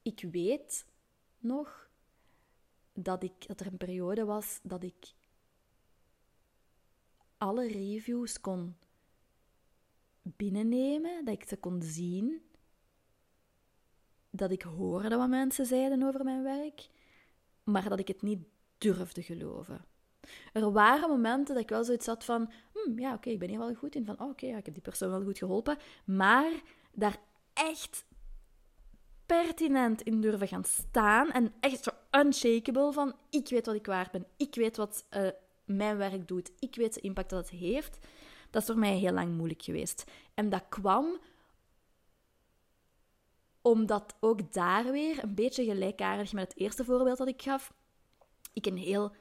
Ik 0.03 0.29
weet 0.31 0.87
nog 1.39 1.91
dat, 2.93 3.23
ik, 3.23 3.47
dat 3.47 3.61
er 3.61 3.67
een 3.67 3.77
periode 3.77 4.25
was 4.25 4.61
dat 4.63 4.83
ik 4.83 5.15
alle 7.39 7.69
reviews 7.69 8.41
kon 8.41 8.77
binnennemen, 10.23 11.25
dat 11.25 11.35
ik 11.35 11.49
ze 11.49 11.57
kon 11.57 11.83
zien, 11.83 12.43
dat 14.31 14.51
ik 14.51 14.63
hoorde 14.63 15.17
wat 15.17 15.29
mensen 15.29 15.67
zeiden 15.67 16.03
over 16.03 16.25
mijn 16.25 16.43
werk, 16.43 16.89
maar 17.65 17.89
dat 17.89 17.99
ik 17.99 18.09
het 18.09 18.23
niet 18.23 18.55
durfde 18.79 19.23
geloven. 19.23 19.85
Er 20.53 20.73
waren 20.73 21.09
momenten 21.09 21.55
dat 21.55 21.63
ik 21.63 21.71
wel 21.71 21.85
zoiets 21.85 22.07
had 22.07 22.25
van, 22.25 22.51
hm, 22.73 22.99
ja, 22.99 23.15
oké, 23.15 23.31
ik 23.31 23.39
ben 23.39 23.49
hier 23.49 23.59
wel 23.59 23.75
goed 23.75 23.95
in. 23.95 24.05
Van, 24.05 24.21
oh, 24.21 24.29
oké, 24.29 24.47
ik 24.47 24.65
heb 24.65 24.75
die 24.75 24.83
persoon 24.83 25.11
wel 25.11 25.23
goed 25.23 25.39
geholpen. 25.39 25.79
Maar 26.05 26.53
daar 26.93 27.17
echt 27.53 28.05
pertinent 29.27 30.03
in 30.03 30.21
durven 30.21 30.49
gaan 30.49 30.65
staan 30.65 31.31
en 31.31 31.53
echt 31.61 31.85
zo 31.85 31.91
unshakable 32.21 32.93
van, 32.93 33.15
ik 33.31 33.49
weet 33.49 33.67
wat 33.67 33.75
ik 33.75 33.87
waard 33.87 34.11
ben. 34.11 34.27
Ik 34.37 34.55
weet 34.55 34.77
wat 34.77 35.07
uh, 35.11 35.29
mijn 35.65 35.97
werk 35.97 36.29
doet. 36.29 36.53
Ik 36.59 36.75
weet 36.75 36.95
de 36.95 37.01
impact 37.01 37.31
dat 37.31 37.51
het 37.51 37.61
heeft. 37.61 37.99
Dat 38.51 38.63
is 38.63 38.69
voor 38.69 38.79
mij 38.79 38.97
heel 38.97 39.13
lang 39.13 39.37
moeilijk 39.37 39.63
geweest. 39.63 40.05
En 40.35 40.49
dat 40.49 40.65
kwam 40.69 41.19
omdat 43.63 44.15
ook 44.21 44.53
daar 44.53 44.91
weer, 44.91 45.23
een 45.23 45.35
beetje 45.35 45.65
gelijkaardig 45.65 46.33
met 46.33 46.49
het 46.49 46.59
eerste 46.59 46.85
voorbeeld 46.85 47.19
dat 47.19 47.29
ik 47.29 47.43
gaf, 47.43 47.73
ik 48.57 48.67
een 48.67 48.77
heel 48.77 49.13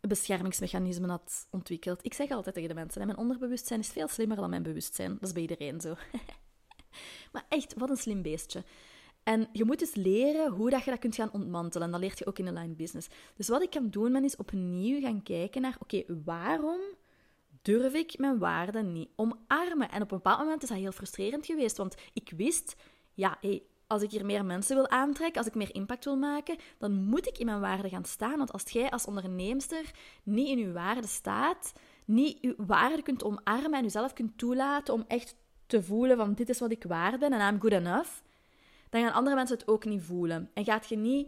beschermingsmechanisme 0.00 1.08
had 1.08 1.46
ontwikkeld. 1.50 2.04
Ik 2.04 2.14
zeg 2.14 2.30
altijd 2.30 2.54
tegen 2.54 2.68
de 2.68 2.74
mensen, 2.74 3.06
mijn 3.06 3.18
onderbewustzijn 3.18 3.80
is 3.80 3.88
veel 3.88 4.08
slimmer 4.08 4.36
dan 4.36 4.50
mijn 4.50 4.62
bewustzijn. 4.62 5.12
Dat 5.12 5.22
is 5.22 5.32
bij 5.32 5.42
iedereen 5.42 5.80
zo. 5.80 5.94
maar 7.32 7.44
echt, 7.48 7.74
wat 7.76 7.90
een 7.90 7.96
slim 7.96 8.22
beestje. 8.22 8.64
En 9.22 9.48
je 9.52 9.64
moet 9.64 9.78
dus 9.78 9.94
leren 9.94 10.50
hoe 10.50 10.70
dat 10.70 10.84
je 10.84 10.90
dat 10.90 10.98
kunt 10.98 11.14
gaan 11.14 11.32
ontmantelen. 11.32 11.86
En 11.86 11.92
dat 11.92 12.00
leert 12.00 12.18
je 12.18 12.26
ook 12.26 12.38
in 12.38 12.44
de 12.44 12.52
line 12.52 12.74
business. 12.74 13.08
Dus 13.36 13.48
wat 13.48 13.62
ik 13.62 13.70
kan 13.70 13.90
doen, 13.90 14.12
ben 14.12 14.24
is 14.24 14.36
opnieuw 14.36 15.00
gaan 15.00 15.22
kijken 15.22 15.62
naar... 15.62 15.76
Oké, 15.78 16.04
waarom 16.24 16.80
durf 17.62 17.94
ik 17.94 18.18
mijn 18.18 18.38
waarden 18.38 18.92
niet 18.92 19.08
omarmen? 19.16 19.90
En 19.90 20.02
op 20.02 20.10
een 20.10 20.16
bepaald 20.16 20.38
moment 20.38 20.62
is 20.62 20.68
dat 20.68 20.78
heel 20.78 20.92
frustrerend 20.92 21.46
geweest. 21.46 21.76
Want 21.76 21.94
ik 22.12 22.32
wist... 22.36 22.74
Ja, 23.14 23.38
hey, 23.40 23.62
als 23.92 24.02
ik 24.02 24.10
hier 24.10 24.26
meer 24.26 24.44
mensen 24.44 24.76
wil 24.76 24.88
aantrekken, 24.88 25.38
als 25.38 25.46
ik 25.46 25.54
meer 25.54 25.74
impact 25.74 26.04
wil 26.04 26.16
maken, 26.16 26.56
dan 26.78 26.92
moet 27.04 27.26
ik 27.26 27.38
in 27.38 27.46
mijn 27.46 27.60
waarde 27.60 27.88
gaan 27.88 28.04
staan. 28.04 28.38
Want 28.38 28.52
als 28.52 28.62
jij 28.62 28.90
als 28.90 29.04
onderneemster 29.04 29.90
niet 30.22 30.48
in 30.48 30.58
je 30.58 30.72
waarde 30.72 31.06
staat, 31.06 31.72
niet 32.04 32.38
je 32.40 32.54
waarde 32.56 33.02
kunt 33.02 33.24
omarmen 33.24 33.72
en 33.72 33.82
jezelf 33.82 34.12
kunt 34.12 34.38
toelaten 34.38 34.94
om 34.94 35.04
echt 35.08 35.36
te 35.66 35.82
voelen 35.82 36.16
van 36.16 36.34
dit 36.34 36.48
is 36.48 36.58
wat 36.58 36.70
ik 36.70 36.84
waard 36.84 37.18
ben 37.18 37.32
en 37.32 37.54
I'm 37.54 37.60
good 37.60 37.72
enough, 37.72 38.10
dan 38.90 39.02
gaan 39.02 39.12
andere 39.12 39.36
mensen 39.36 39.58
het 39.58 39.68
ook 39.68 39.84
niet 39.84 40.02
voelen. 40.02 40.50
En 40.54 40.64
gaat 40.64 40.88
je 40.88 40.96
niet 40.96 41.26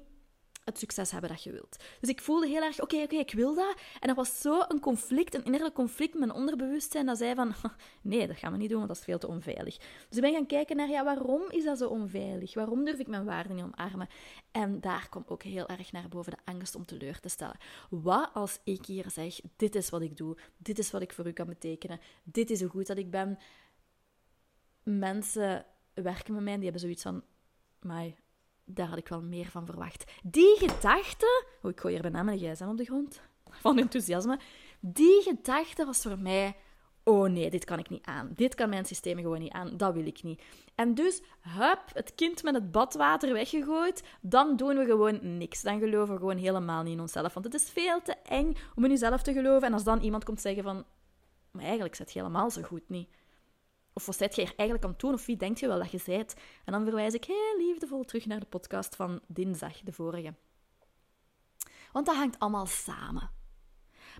het 0.64 0.78
succes 0.78 1.10
hebben 1.10 1.30
dat 1.30 1.42
je 1.42 1.52
wilt. 1.52 1.76
Dus 2.00 2.10
ik 2.10 2.20
voelde 2.20 2.46
heel 2.46 2.62
erg, 2.62 2.80
oké, 2.80 2.96
oké, 2.96 3.16
ik 3.16 3.32
wil 3.32 3.54
dat. 3.54 3.76
En 4.00 4.08
er 4.08 4.14
was 4.14 4.40
zo 4.40 4.62
een 4.68 4.80
conflict, 4.80 5.34
een 5.34 5.44
innerlijk 5.44 5.74
conflict 5.74 6.12
met 6.12 6.26
mijn 6.26 6.38
onderbewustzijn, 6.38 7.06
dat 7.06 7.18
zei 7.18 7.34
van, 7.34 7.54
nee, 8.02 8.26
dat 8.26 8.36
gaan 8.36 8.52
we 8.52 8.58
niet 8.58 8.68
doen, 8.68 8.76
want 8.78 8.88
dat 8.88 8.98
is 8.98 9.04
veel 9.04 9.18
te 9.18 9.26
onveilig. 9.26 9.76
Dus 10.08 10.16
ik 10.16 10.20
ben 10.20 10.32
gaan 10.32 10.46
kijken 10.46 10.76
naar, 10.76 10.88
ja, 10.88 11.04
waarom 11.04 11.50
is 11.50 11.64
dat 11.64 11.78
zo 11.78 11.88
onveilig? 11.88 12.54
Waarom 12.54 12.84
durf 12.84 12.98
ik 12.98 13.06
mijn 13.06 13.24
waarden 13.24 13.56
niet 13.56 13.64
omarmen? 13.64 14.08
En 14.50 14.80
daar 14.80 15.08
kwam 15.08 15.24
ook 15.26 15.42
heel 15.42 15.68
erg 15.68 15.92
naar 15.92 16.08
boven 16.08 16.32
de 16.32 16.52
angst 16.52 16.74
om 16.74 16.84
teleur 16.84 17.20
te 17.20 17.28
stellen. 17.28 17.56
Wat 17.90 18.30
als 18.32 18.60
ik 18.64 18.86
hier 18.86 19.10
zeg, 19.10 19.40
dit 19.56 19.74
is 19.74 19.90
wat 19.90 20.02
ik 20.02 20.16
doe, 20.16 20.36
dit 20.56 20.78
is 20.78 20.90
wat 20.90 21.02
ik 21.02 21.12
voor 21.12 21.26
u 21.26 21.32
kan 21.32 21.46
betekenen, 21.46 22.00
dit 22.22 22.50
is 22.50 22.60
hoe 22.60 22.70
goed 22.70 22.86
dat 22.86 22.98
ik 22.98 23.10
ben. 23.10 23.38
Mensen 24.82 25.66
werken 25.94 26.34
met 26.34 26.42
mij 26.42 26.54
die 26.54 26.62
hebben 26.62 26.80
zoiets 26.80 27.02
van, 27.02 27.22
mij 27.80 28.16
daar 28.64 28.88
had 28.88 28.98
ik 28.98 29.08
wel 29.08 29.22
meer 29.22 29.46
van 29.46 29.66
verwacht. 29.66 30.12
Die 30.22 30.56
gedachte... 30.56 31.44
Oh, 31.62 31.70
ik 31.70 31.80
gooi 31.80 31.94
hier 31.94 32.02
bijna 32.02 32.22
mijn 32.22 32.38
gsm 32.38 32.68
op 32.68 32.76
de 32.76 32.84
grond. 32.84 33.20
Van 33.62 33.78
enthousiasme. 33.78 34.38
Die 34.80 35.22
gedachte 35.22 35.84
was 35.84 36.02
voor 36.02 36.18
mij... 36.18 36.56
Oh 37.06 37.28
nee, 37.28 37.50
dit 37.50 37.64
kan 37.64 37.78
ik 37.78 37.90
niet 37.90 38.06
aan. 38.06 38.30
Dit 38.34 38.54
kan 38.54 38.68
mijn 38.68 38.84
systeem 38.84 39.16
gewoon 39.16 39.38
niet 39.38 39.52
aan. 39.52 39.76
Dat 39.76 39.94
wil 39.94 40.06
ik 40.06 40.22
niet. 40.22 40.42
En 40.74 40.94
dus, 40.94 41.22
hup, 41.40 41.82
het 41.92 42.14
kind 42.14 42.42
met 42.42 42.54
het 42.54 42.70
badwater 42.70 43.32
weggegooid. 43.32 44.02
Dan 44.20 44.56
doen 44.56 44.76
we 44.76 44.84
gewoon 44.84 45.38
niks. 45.38 45.62
Dan 45.62 45.78
geloven 45.78 46.14
we 46.14 46.20
gewoon 46.20 46.36
helemaal 46.36 46.82
niet 46.82 46.92
in 46.92 47.00
onszelf. 47.00 47.34
Want 47.34 47.46
het 47.46 47.54
is 47.54 47.70
veel 47.70 48.02
te 48.02 48.16
eng 48.22 48.56
om 48.74 48.84
in 48.84 48.90
jezelf 48.90 49.22
te 49.22 49.32
geloven. 49.32 49.66
En 49.66 49.72
als 49.72 49.84
dan 49.84 50.00
iemand 50.00 50.24
komt 50.24 50.40
zeggen 50.40 50.62
van... 50.62 50.84
Maar 51.50 51.64
eigenlijk 51.64 51.94
zit 51.94 52.12
je 52.12 52.18
helemaal 52.18 52.50
zo 52.50 52.62
goed 52.62 52.88
niet. 52.88 53.08
Of 53.94 54.06
wat 54.06 54.16
zijt 54.16 54.34
je 54.34 54.42
er 54.42 54.54
eigenlijk 54.56 54.84
aan 54.84 54.94
doen? 54.96 55.12
Of 55.12 55.26
wie 55.26 55.36
denkt 55.36 55.60
je 55.60 55.66
wel 55.66 55.78
dat 55.78 55.90
je 55.90 55.98
zijt? 55.98 56.34
En 56.64 56.72
dan 56.72 56.84
verwijs 56.84 57.14
ik 57.14 57.24
heel 57.24 57.56
liefdevol 57.58 58.04
terug 58.04 58.26
naar 58.26 58.40
de 58.40 58.46
podcast 58.46 58.96
van 58.96 59.20
dinsdag, 59.26 59.80
de 59.80 59.92
vorige. 59.92 60.34
Want 61.92 62.06
dat 62.06 62.16
hangt 62.16 62.38
allemaal 62.38 62.66
samen. 62.66 63.30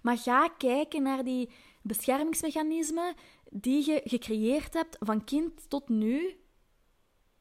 Maar 0.03 0.19
ga 0.19 0.49
kijken 0.49 1.03
naar 1.03 1.25
die 1.25 1.51
beschermingsmechanismen 1.83 3.15
die 3.51 3.91
je 3.91 4.01
gecreëerd 4.05 4.75
hebt 4.75 4.97
van 5.01 5.25
kind 5.25 5.71
tot 5.71 5.89
nu 5.89 6.39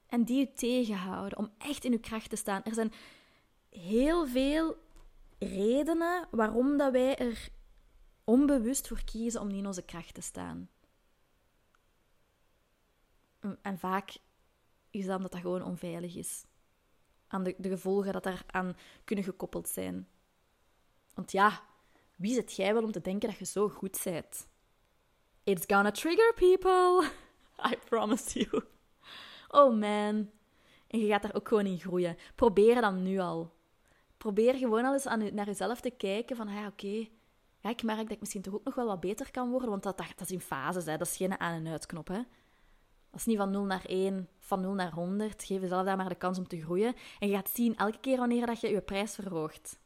en 0.07 0.23
die 0.23 0.37
je 0.37 0.53
tegenhouden 0.53 1.37
om 1.37 1.53
echt 1.57 1.85
in 1.85 1.91
je 1.91 1.99
kracht 1.99 2.29
te 2.29 2.35
staan. 2.35 2.63
Er 2.63 2.73
zijn 2.73 2.93
heel 3.69 4.27
veel 4.27 4.75
redenen 5.39 6.27
waarom 6.31 6.77
dat 6.77 6.91
wij 6.91 7.15
er 7.15 7.49
onbewust 8.23 8.87
voor 8.87 9.03
kiezen 9.03 9.41
om 9.41 9.47
niet 9.47 9.57
in 9.57 9.65
onze 9.65 9.85
kracht 9.85 10.13
te 10.13 10.21
staan. 10.21 10.69
En 13.61 13.79
vaak 13.79 14.17
is 14.89 15.05
dat 15.05 15.15
omdat 15.15 15.31
dat 15.31 15.41
gewoon 15.41 15.63
onveilig 15.63 16.15
is. 16.15 16.45
Aan 17.27 17.43
de, 17.43 17.55
de 17.57 17.69
gevolgen 17.69 18.13
dat 18.13 18.23
daaraan 18.23 18.77
kunnen 19.03 19.25
gekoppeld 19.25 19.69
zijn. 19.69 20.07
Want 21.13 21.31
ja, 21.31 21.61
wie 22.15 22.33
zit 22.33 22.55
jij 22.55 22.73
wel 22.73 22.83
om 22.83 22.91
te 22.91 23.01
denken 23.01 23.29
dat 23.29 23.37
je 23.37 23.45
zo 23.45 23.69
goed 23.69 24.01
bent? 24.03 24.47
It's 25.43 25.63
gonna 25.67 25.91
trigger 25.91 26.33
people. 26.33 27.09
I 27.71 27.77
promise 27.89 28.39
you. 28.39 28.63
Oh 29.47 29.79
man. 29.79 30.29
En 30.87 30.99
je 30.99 31.07
gaat 31.07 31.21
daar 31.21 31.35
ook 31.35 31.47
gewoon 31.47 31.65
in 31.65 31.79
groeien. 31.79 32.17
Probeer 32.35 32.81
dan 32.81 33.03
nu 33.03 33.19
al. 33.19 33.53
Probeer 34.17 34.55
gewoon 34.55 34.85
al 34.85 34.93
eens 34.93 35.05
aan, 35.07 35.33
naar 35.33 35.45
jezelf 35.45 35.81
te 35.81 35.89
kijken 35.89 36.35
van, 36.35 36.47
ja, 36.47 36.67
oké, 36.67 37.07
ja, 37.59 37.69
ik 37.69 37.83
merk 37.83 38.01
dat 38.01 38.11
ik 38.11 38.19
misschien 38.19 38.41
toch 38.41 38.53
ook 38.53 38.63
nog 38.63 38.75
wel 38.75 38.85
wat 38.85 38.99
beter 38.99 39.31
kan 39.31 39.49
worden, 39.49 39.69
want 39.69 39.83
dat, 39.83 39.97
dat, 39.97 40.07
dat 40.07 40.27
is 40.27 40.31
in 40.31 40.41
fases, 40.41 40.85
hè. 40.85 40.97
dat 40.97 41.07
is 41.07 41.17
geen 41.17 41.39
aan- 41.39 41.65
en 41.65 41.71
uitknop. 41.71 42.07
Hè. 42.07 42.21
Dat 43.13 43.21
is 43.21 43.27
niet 43.27 43.37
van 43.37 43.51
0 43.51 43.63
naar 43.63 43.85
1, 43.85 44.27
van 44.39 44.61
0 44.61 44.73
naar 44.73 44.91
100. 44.91 45.43
Geef 45.43 45.61
jezelf 45.61 45.85
daar 45.85 45.97
maar 45.97 46.09
de 46.09 46.15
kans 46.15 46.37
om 46.37 46.47
te 46.47 46.61
groeien. 46.61 46.95
En 47.19 47.27
je 47.27 47.35
gaat 47.35 47.49
zien 47.49 47.75
elke 47.75 47.99
keer 47.99 48.17
wanneer 48.17 48.45
dat 48.45 48.59
je 48.59 48.69
je 48.69 48.81
prijs 48.81 49.15
verhoogt. 49.15 49.79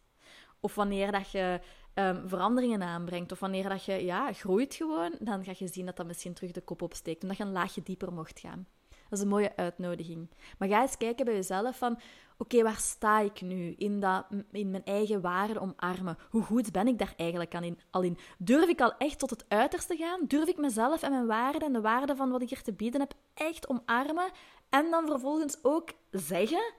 Of 0.59 0.75
wanneer 0.75 1.11
dat 1.11 1.31
je 1.31 1.59
um, 1.93 2.29
veranderingen 2.29 2.83
aanbrengt. 2.83 3.31
Of 3.31 3.39
wanneer 3.39 3.69
dat 3.69 3.85
je 3.85 4.05
ja, 4.05 4.33
groeit 4.33 4.75
gewoon, 4.75 5.15
dan 5.19 5.43
ga 5.43 5.53
je 5.57 5.67
zien 5.67 5.85
dat 5.85 5.95
dat 5.95 6.05
misschien 6.05 6.33
terug 6.33 6.51
de 6.51 6.61
kop 6.61 6.81
opsteekt. 6.81 7.21
Omdat 7.21 7.37
je 7.37 7.43
een 7.43 7.51
laagje 7.51 7.83
dieper 7.83 8.13
mocht 8.13 8.39
gaan. 8.39 8.67
Dat 9.09 9.19
is 9.19 9.21
een 9.21 9.27
mooie 9.27 9.55
uitnodiging. 9.55 10.29
Maar 10.57 10.67
ga 10.67 10.81
eens 10.81 10.97
kijken 10.97 11.25
bij 11.25 11.33
jezelf 11.33 11.77
van... 11.77 11.99
Oké, 12.39 12.63
waar 12.63 12.77
sta 12.77 13.19
ik 13.19 13.41
nu 13.41 13.73
in, 13.77 13.99
dat, 13.99 14.25
in 14.51 14.71
mijn 14.71 14.85
eigen 14.85 15.21
waarde 15.21 15.59
omarmen? 15.59 16.17
Hoe 16.29 16.41
goed 16.41 16.71
ben 16.71 16.87
ik 16.87 16.97
daar 16.97 17.13
eigenlijk 17.17 17.53
in, 17.53 17.79
al 17.91 18.01
in? 18.01 18.17
Durf 18.37 18.69
ik 18.69 18.81
al 18.81 18.97
echt 18.97 19.19
tot 19.19 19.29
het 19.29 19.45
uiterste 19.47 19.95
gaan? 19.95 20.25
Durf 20.27 20.47
ik 20.47 20.57
mezelf 20.57 21.01
en 21.01 21.11
mijn 21.11 21.27
waarde 21.27 21.65
en 21.65 21.73
de 21.73 21.81
waarde 21.81 22.15
van 22.15 22.29
wat 22.29 22.41
ik 22.41 22.49
hier 22.49 22.61
te 22.61 22.73
bieden 22.73 22.99
heb 22.99 23.13
echt 23.33 23.67
omarmen? 23.67 24.31
En 24.69 24.91
dan 24.91 25.07
vervolgens 25.07 25.57
ook 25.61 25.89
zeggen... 26.11 26.73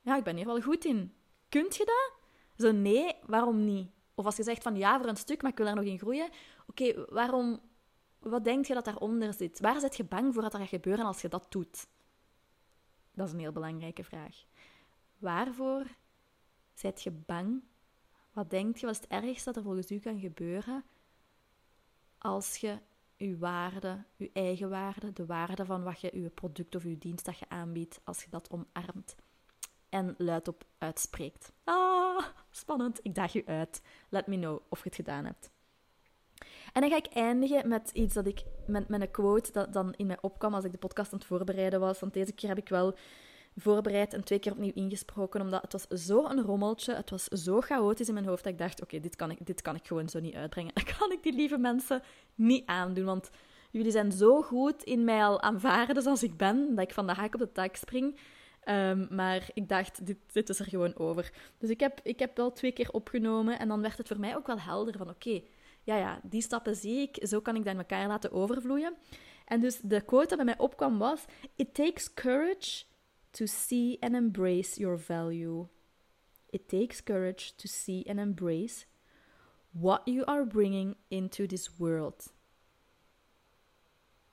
Ja, 0.00 0.16
ik 0.16 0.24
ben 0.24 0.36
hier 0.36 0.46
wel 0.46 0.60
goed 0.60 0.84
in. 0.84 1.12
Kunt 1.48 1.76
je 1.76 1.84
dat? 1.84 2.12
Zo 2.56 2.72
nee, 2.72 3.16
waarom 3.26 3.64
niet? 3.64 3.90
Of 4.14 4.24
als 4.24 4.36
je 4.36 4.42
zegt 4.42 4.62
van 4.62 4.76
ja, 4.76 4.98
voor 4.98 5.08
een 5.08 5.16
stuk, 5.16 5.42
maar 5.42 5.50
ik 5.50 5.56
wil 5.56 5.66
daar 5.66 5.74
nog 5.74 5.84
in 5.84 5.98
groeien. 5.98 6.28
Oké, 6.66 7.04
waarom... 7.08 7.60
Wat 8.24 8.44
denk 8.44 8.66
je 8.66 8.74
dat 8.74 8.84
daaronder 8.84 9.34
zit? 9.34 9.60
Waar 9.60 9.80
zit 9.80 9.96
je 9.96 10.04
bang 10.04 10.34
voor 10.34 10.42
dat 10.42 10.52
er 10.52 10.58
gaat 10.58 10.68
gebeuren 10.68 11.04
als 11.04 11.20
je 11.20 11.28
dat 11.28 11.46
doet? 11.48 11.86
Dat 13.12 13.26
is 13.26 13.32
een 13.32 13.38
heel 13.38 13.52
belangrijke 13.52 14.04
vraag. 14.04 14.44
Waarvoor 15.18 15.86
zijt 16.74 17.02
je 17.02 17.10
bang? 17.10 17.62
Wat 18.32 18.50
denk 18.50 18.76
je, 18.76 18.86
wat 18.86 18.94
is 18.94 19.00
het 19.00 19.10
ergste 19.10 19.44
dat 19.44 19.56
er 19.56 19.62
volgens 19.62 19.90
u 19.90 19.98
kan 19.98 20.18
gebeuren 20.18 20.84
als 22.18 22.56
je 22.56 22.78
je 23.16 23.38
waarde, 23.38 24.04
je 24.16 24.30
eigen 24.32 24.70
waarde, 24.70 25.12
de 25.12 25.26
waarde 25.26 25.64
van 25.64 25.82
wat 25.82 26.00
je, 26.00 26.20
je 26.20 26.30
product 26.30 26.74
of 26.74 26.82
je 26.82 26.98
dienst 26.98 27.24
dat 27.24 27.38
je 27.38 27.48
aanbiedt, 27.48 28.00
als 28.04 28.22
je 28.22 28.30
dat 28.30 28.50
omarmt 28.50 29.14
en 29.88 30.14
luidop 30.18 30.64
uitspreekt? 30.78 31.52
Ah, 31.64 32.26
spannend. 32.50 33.00
Ik 33.02 33.14
daag 33.14 33.32
je 33.32 33.46
uit. 33.46 33.82
Let 34.08 34.26
me 34.26 34.36
know 34.36 34.60
of 34.68 34.78
je 34.78 34.84
het 34.84 34.94
gedaan 34.94 35.24
hebt. 35.24 35.50
En 36.72 36.80
dan 36.80 36.90
ga 36.90 36.96
ik 36.96 37.06
eindigen 37.06 37.68
met 37.68 37.90
iets 37.92 38.14
dat 38.14 38.26
ik, 38.26 38.42
met, 38.66 38.88
met 38.88 39.00
een 39.00 39.10
quote 39.10 39.52
dat 39.52 39.72
dan 39.72 39.94
in 39.96 40.06
mij 40.06 40.18
opkwam 40.20 40.54
als 40.54 40.64
ik 40.64 40.72
de 40.72 40.78
podcast 40.78 41.12
aan 41.12 41.18
het 41.18 41.26
voorbereiden 41.26 41.80
was. 41.80 42.00
Want 42.00 42.12
deze 42.14 42.32
keer 42.32 42.48
heb 42.48 42.58
ik 42.58 42.68
wel 42.68 42.94
voorbereid 43.56 44.14
en 44.14 44.24
twee 44.24 44.38
keer 44.38 44.52
opnieuw 44.52 44.72
ingesproken, 44.74 45.40
omdat 45.40 45.62
het 45.62 45.72
was 45.72 46.06
zo 46.06 46.24
een 46.24 46.42
rommeltje, 46.42 46.94
het 46.94 47.10
was 47.10 47.24
zo 47.24 47.60
chaotisch 47.60 48.08
in 48.08 48.14
mijn 48.14 48.26
hoofd 48.26 48.44
dat 48.44 48.52
ik 48.52 48.58
dacht, 48.58 48.82
oké, 48.82 49.00
dit, 49.00 49.16
kan 49.16 49.30
ik, 49.30 49.46
dit 49.46 49.62
kan 49.62 49.74
ik 49.74 49.86
gewoon 49.86 50.08
zo 50.08 50.20
niet 50.20 50.34
uitbrengen. 50.34 50.74
Dat 50.84 50.96
kan 50.96 51.12
ik 51.12 51.22
die 51.22 51.32
lieve 51.32 51.58
mensen 51.58 52.02
niet 52.34 52.66
aandoen, 52.66 53.04
want 53.04 53.30
jullie 53.70 53.90
zijn 53.90 54.12
zo 54.12 54.42
goed 54.42 54.82
in 54.82 55.04
mij 55.04 55.24
al 55.24 55.40
aanvaarden 55.42 56.02
zoals 56.02 56.22
ik 56.22 56.36
ben, 56.36 56.74
dat 56.74 56.84
ik 56.84 56.94
van 56.94 57.06
de 57.06 57.12
haak 57.12 57.34
op 57.34 57.40
de 57.40 57.52
tak 57.52 57.76
spring. 57.76 58.18
Um, 58.68 59.06
maar 59.10 59.48
ik 59.54 59.68
dacht, 59.68 60.06
dit, 60.06 60.16
dit 60.32 60.48
is 60.48 60.58
er 60.58 60.66
gewoon 60.66 60.96
over. 60.96 61.32
Dus 61.58 61.70
ik 61.70 61.80
heb, 61.80 62.00
ik 62.02 62.18
heb 62.18 62.36
wel 62.36 62.52
twee 62.52 62.72
keer 62.72 62.90
opgenomen 62.90 63.58
en 63.58 63.68
dan 63.68 63.80
werd 63.80 63.98
het 63.98 64.08
voor 64.08 64.20
mij 64.20 64.36
ook 64.36 64.46
wel 64.46 64.60
helder 64.60 64.96
van 64.96 65.08
oké, 65.08 65.42
ja, 65.84 65.96
ja, 65.96 66.20
die 66.22 66.42
stappen 66.42 66.76
zie 66.76 67.00
ik, 67.00 67.26
zo 67.26 67.40
kan 67.40 67.56
ik 67.56 67.64
dat 67.64 67.72
in 67.72 67.78
elkaar 67.78 68.06
laten 68.06 68.32
overvloeien. 68.32 68.94
En 69.44 69.60
dus 69.60 69.80
de 69.82 70.00
quote 70.00 70.28
dat 70.28 70.36
bij 70.36 70.44
mij 70.44 70.58
opkwam 70.58 70.98
was: 70.98 71.24
It 71.54 71.74
takes 71.74 72.14
courage 72.14 72.84
to 73.30 73.46
see 73.46 73.96
and 74.00 74.14
embrace 74.14 74.80
your 74.80 74.98
value. 74.98 75.66
It 76.50 76.68
takes 76.68 77.02
courage 77.02 77.54
to 77.54 77.66
see 77.68 78.04
and 78.08 78.18
embrace 78.18 78.86
what 79.70 80.00
you 80.04 80.24
are 80.24 80.46
bringing 80.46 80.96
into 81.08 81.46
this 81.46 81.76
world. 81.76 82.32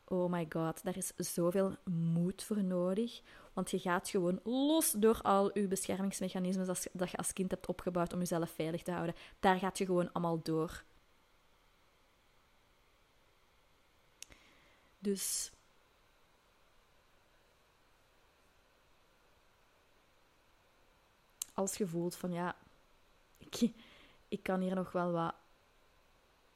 Oh 0.05 0.29
my 0.29 0.45
god, 0.49 0.83
daar 0.83 0.97
is 0.97 1.11
zoveel 1.15 1.75
moed 1.85 2.43
voor 2.43 2.63
nodig. 2.63 3.21
Want 3.53 3.71
je 3.71 3.79
gaat 3.79 4.09
gewoon 4.09 4.39
los 4.43 4.91
door 4.91 5.21
al 5.21 5.59
je 5.59 5.67
beschermingsmechanismen 5.67 6.65
dat 6.93 7.11
je 7.11 7.17
als 7.17 7.33
kind 7.33 7.51
hebt 7.51 7.67
opgebouwd 7.67 8.13
om 8.13 8.19
jezelf 8.19 8.49
veilig 8.49 8.83
te 8.83 8.91
houden. 8.91 9.15
Daar 9.39 9.57
gaat 9.57 9.77
je 9.77 9.85
gewoon 9.85 10.11
allemaal 10.11 10.39
door. 10.43 10.83
Dus 15.01 15.51
als 21.53 21.75
je 21.75 21.87
voelt 21.87 22.15
van 22.15 22.31
ja, 22.31 22.55
ik, 23.37 23.71
ik 24.27 24.43
kan 24.43 24.61
hier 24.61 24.75
nog 24.75 24.91
wel 24.91 25.11
wat 25.11 25.33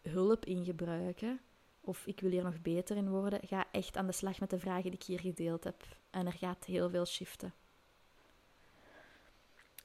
hulp 0.02 0.46
in 0.46 0.66
gebruiken, 0.66 1.40
of 1.82 2.06
ik 2.06 2.20
wil 2.20 2.32
hier 2.32 2.44
nog 2.44 2.62
beter 2.62 2.98
in 2.98 3.10
worden, 3.10 3.48
ga 3.48 3.66
echt 3.72 3.98
aan 3.98 4.06
de 4.06 4.12
slag 4.12 4.40
met 4.40 4.50
de 4.50 4.60
vragen 4.60 4.84
die 4.84 5.00
ik 5.00 5.04
hier 5.04 5.20
gedeeld 5.20 5.64
heb. 5.64 5.84
En 6.10 6.26
er 6.26 6.34
gaat 6.34 6.66
heel 6.66 6.90
veel 6.90 7.06
shiften. 7.06 7.54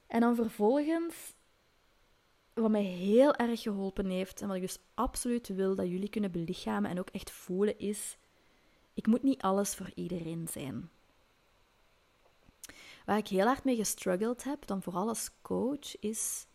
En 0.06 0.20
dan 0.20 0.34
vervolgens, 0.34 1.34
wat 2.52 2.70
mij 2.70 2.82
heel 2.82 3.34
erg 3.34 3.62
geholpen 3.62 4.06
heeft, 4.06 4.40
en 4.40 4.46
wat 4.46 4.56
ik 4.56 4.62
dus 4.62 4.78
absoluut 4.94 5.48
wil 5.48 5.74
dat 5.74 5.88
jullie 5.88 6.10
kunnen 6.10 6.30
belichamen 6.30 6.90
en 6.90 6.98
ook 6.98 7.10
echt 7.10 7.30
voelen, 7.30 7.78
is: 7.78 8.16
ik 9.00 9.06
moet 9.06 9.22
niet 9.22 9.42
alles 9.42 9.74
voor 9.74 9.90
iedereen 9.94 10.48
zijn. 10.50 10.90
Waar 13.04 13.18
ik 13.18 13.28
heel 13.28 13.46
hard 13.46 13.64
mee 13.64 13.76
gestruggeld 13.76 14.44
heb, 14.44 14.66
dan 14.66 14.82
vooral 14.82 15.08
als 15.08 15.30
coach, 15.42 16.00
is. 16.00 16.46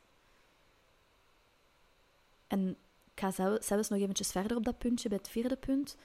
En 2.47 2.69
ik 3.13 3.19
ga 3.19 3.31
zelfs 3.61 3.89
nog 3.89 3.99
eventjes 3.99 4.31
verder 4.31 4.57
op 4.57 4.63
dat 4.63 4.77
puntje, 4.77 5.09
bij 5.09 5.17
het 5.17 5.29
vierde 5.29 5.55
punt. 5.55 5.95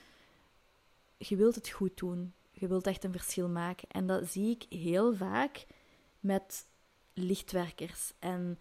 Je 1.17 1.37
wilt 1.37 1.55
het 1.55 1.69
goed 1.69 1.97
doen. 1.97 2.33
Je 2.51 2.67
wilt 2.67 2.87
echt 2.87 3.05
een 3.05 3.13
verschil 3.13 3.49
maken. 3.49 3.89
En 3.89 4.07
dat 4.07 4.29
zie 4.29 4.51
ik 4.51 4.79
heel 4.79 5.15
vaak 5.15 5.67
met 6.21 6.67
lichtwerkers 7.13 8.13
en 8.19 8.59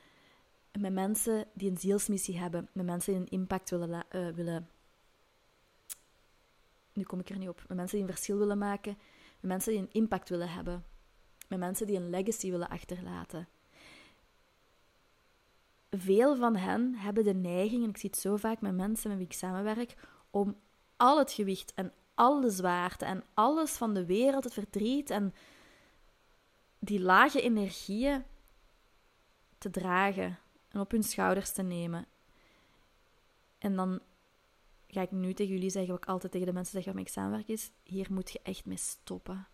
met 0.80 0.94
mensen 0.94 1.48
die 1.54 1.70
een 1.70 1.78
zielsmissie 1.78 2.38
hebben, 2.38 2.70
met 2.72 2.86
mensen 2.86 3.14
die 3.14 3.22
een 3.22 3.40
impact 3.40 3.70
willen, 3.70 4.06
uh, 4.12 4.30
willen. 4.30 4.70
Nu 6.94 7.04
kom 7.04 7.20
ik 7.20 7.30
er 7.30 7.38
niet 7.38 7.50
op. 7.50 7.64
Met 7.68 7.78
mensen 7.78 7.98
die 7.98 8.08
een 8.08 8.14
verschil 8.14 8.38
willen 8.38 8.58
maken, 8.58 8.98
met 9.40 9.52
mensen 9.52 9.72
die 9.72 9.82
een 9.82 9.92
impact 9.92 10.30
willen 10.30 10.50
hebben 10.50 10.84
met 11.50 11.60
mensen 11.60 11.88
die 11.88 11.96
een 11.96 12.10
legacy 12.10 12.52
willen 12.52 12.70
achterlaten. 12.70 13.48
Veel 15.92 16.36
van 16.36 16.56
hen 16.56 16.96
hebben 16.96 17.24
de 17.24 17.34
neiging, 17.34 17.84
en 17.84 17.90
ik 17.90 17.98
zie 17.98 18.10
het 18.10 18.20
zo 18.20 18.36
vaak 18.36 18.62
met 18.62 18.76
mensen 18.76 19.10
met 19.10 19.18
wie 19.18 19.28
ik 19.28 19.34
samenwerk, 19.34 19.96
om 20.30 20.56
al 20.98 21.20
het 21.20 21.32
gewicht 21.32 21.74
en 21.74 21.94
alle 22.14 22.50
zwaarte 22.50 23.06
en 23.06 23.24
alles 23.34 23.72
van 23.72 23.94
de 23.94 24.06
wereld, 24.06 24.44
het 24.44 24.54
verdriet 24.54 25.10
en 25.10 25.34
die 26.80 27.02
lage 27.02 27.42
energieën 27.42 28.24
te 29.58 29.70
dragen 29.70 30.40
en 30.70 30.80
op 30.80 30.92
hun 30.92 31.04
schouders 31.04 31.52
te 31.52 31.62
nemen. 31.62 32.06
En 33.58 33.76
dan 33.76 34.00
ga 34.90 35.02
ik 35.02 35.12
nu 35.12 35.34
tegen 35.34 35.54
jullie 35.54 35.70
zeggen, 35.70 35.92
wat 35.92 36.02
ik 36.04 36.10
altijd 36.10 36.32
tegen 36.32 36.48
de 36.48 36.54
mensen 36.54 36.74
zeg 36.74 36.86
waarmee 36.86 37.04
ik 37.04 37.12
samenwerk, 37.12 37.48
is: 37.48 37.72
hier 37.84 38.08
moet 38.10 38.32
je 38.32 38.40
echt 38.44 38.66
mee 38.66 38.78
stoppen 38.78 39.48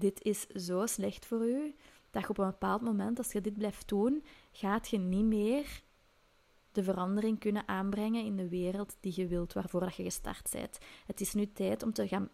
dit 0.00 0.22
is 0.22 0.46
zo 0.46 0.86
slecht 0.86 1.26
voor 1.26 1.46
u, 1.46 1.74
dat 2.10 2.22
je 2.22 2.28
op 2.28 2.38
een 2.38 2.46
bepaald 2.46 2.80
moment, 2.82 3.18
als 3.18 3.32
je 3.32 3.40
dit 3.40 3.58
blijft 3.58 3.88
doen, 3.88 4.24
gaat 4.52 4.88
je 4.88 4.98
niet 4.98 5.24
meer 5.24 5.82
de 6.72 6.82
verandering 6.82 7.38
kunnen 7.38 7.68
aanbrengen 7.68 8.24
in 8.24 8.36
de 8.36 8.48
wereld 8.48 8.96
die 9.00 9.12
je 9.16 9.26
wilt, 9.26 9.52
waarvoor 9.52 9.80
dat 9.80 9.94
je 9.94 10.02
gestart 10.02 10.50
bent. 10.52 10.78
Het 11.06 11.20
is 11.20 11.34
nu 11.34 11.52
tijd 11.52 11.82
om 11.82 11.92
te 11.92 12.08
gaan 12.08 12.28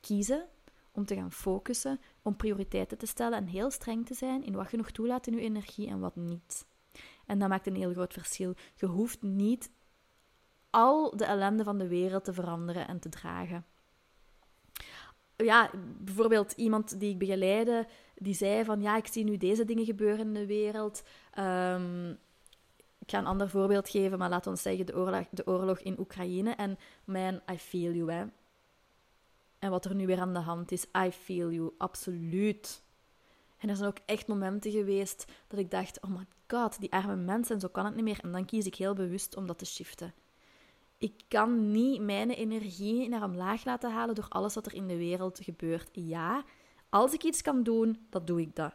kiezen, 0.00 0.48
om 0.92 1.04
te 1.04 1.14
gaan 1.14 1.32
focussen, 1.32 2.00
om 2.22 2.36
prioriteiten 2.36 2.98
te 2.98 3.06
stellen 3.06 3.38
en 3.38 3.46
heel 3.46 3.70
streng 3.70 4.06
te 4.06 4.14
zijn 4.14 4.44
in 4.44 4.54
wat 4.54 4.70
je 4.70 4.76
nog 4.76 4.90
toelaat 4.90 5.26
in 5.26 5.34
je 5.34 5.40
energie 5.40 5.88
en 5.88 6.00
wat 6.00 6.16
niet. 6.16 6.66
En 7.26 7.38
dat 7.38 7.48
maakt 7.48 7.66
een 7.66 7.76
heel 7.76 7.92
groot 7.92 8.12
verschil. 8.12 8.54
Je 8.74 8.86
hoeft 8.86 9.22
niet 9.22 9.70
al 10.72 11.16
de 11.16 11.24
ellende 11.24 11.64
van 11.64 11.78
de 11.78 11.88
wereld 11.88 12.24
te 12.24 12.32
veranderen 12.32 12.88
en 12.88 12.98
te 12.98 13.08
dragen. 13.08 13.64
Ja, 15.36 15.70
bijvoorbeeld 15.98 16.52
iemand 16.52 17.00
die 17.00 17.10
ik 17.10 17.18
begeleide, 17.18 17.86
die 18.14 18.34
zei 18.34 18.64
van 18.64 18.80
ja, 18.80 18.96
ik 18.96 19.06
zie 19.06 19.24
nu 19.24 19.36
deze 19.36 19.64
dingen 19.64 19.84
gebeuren 19.84 20.26
in 20.26 20.34
de 20.34 20.46
wereld. 20.46 21.02
Ehm, 21.30 22.10
ik 22.98 23.10
ga 23.10 23.18
een 23.18 23.26
ander 23.26 23.48
voorbeeld 23.48 23.88
geven, 23.88 24.18
maar 24.18 24.28
laat 24.28 24.46
ons 24.46 24.62
zeggen 24.62 24.86
de 24.86 24.96
oorlog, 24.96 25.26
de 25.30 25.46
oorlog 25.46 25.78
in 25.78 25.98
Oekraïne. 25.98 26.50
En 26.50 26.78
man, 27.04 27.40
I 27.52 27.58
feel 27.58 27.92
you, 27.92 28.12
hè. 28.12 28.24
En 29.58 29.70
wat 29.70 29.84
er 29.84 29.94
nu 29.94 30.06
weer 30.06 30.20
aan 30.20 30.32
de 30.32 30.38
hand 30.38 30.72
is, 30.72 30.86
I 31.06 31.10
feel 31.10 31.50
you, 31.50 31.70
absoluut. 31.78 32.82
En 33.58 33.68
er 33.68 33.76
zijn 33.76 33.88
ook 33.88 33.98
echt 34.06 34.26
momenten 34.26 34.70
geweest 34.70 35.32
dat 35.48 35.58
ik 35.58 35.70
dacht, 35.70 36.00
oh 36.00 36.10
my 36.10 36.26
god, 36.48 36.80
die 36.80 36.92
arme 36.92 37.16
mensen, 37.16 37.54
en 37.54 37.60
zo 37.60 37.68
kan 37.68 37.84
het 37.84 37.94
niet 37.94 38.04
meer. 38.04 38.20
En 38.22 38.32
dan 38.32 38.44
kies 38.44 38.66
ik 38.66 38.74
heel 38.74 38.94
bewust 38.94 39.36
om 39.36 39.46
dat 39.46 39.58
te 39.58 39.64
shiften. 39.64 40.14
Ik 41.02 41.24
kan 41.28 41.70
niet 41.70 42.00
mijn 42.00 42.30
energie 42.30 43.08
naar 43.08 43.22
omlaag 43.22 43.64
laten 43.64 43.92
halen 43.92 44.14
door 44.14 44.26
alles 44.28 44.54
wat 44.54 44.66
er 44.66 44.74
in 44.74 44.86
de 44.86 44.96
wereld 44.96 45.40
gebeurt. 45.42 45.88
Ja, 45.92 46.44
als 46.90 47.12
ik 47.12 47.22
iets 47.22 47.42
kan 47.42 47.62
doen, 47.62 48.06
dan 48.10 48.24
doe 48.24 48.40
ik 48.40 48.56
dat. 48.56 48.74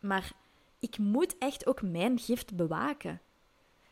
Maar 0.00 0.32
ik 0.78 0.98
moet 0.98 1.38
echt 1.38 1.66
ook 1.66 1.82
mijn 1.82 2.18
gift 2.18 2.56
bewaken. 2.56 3.20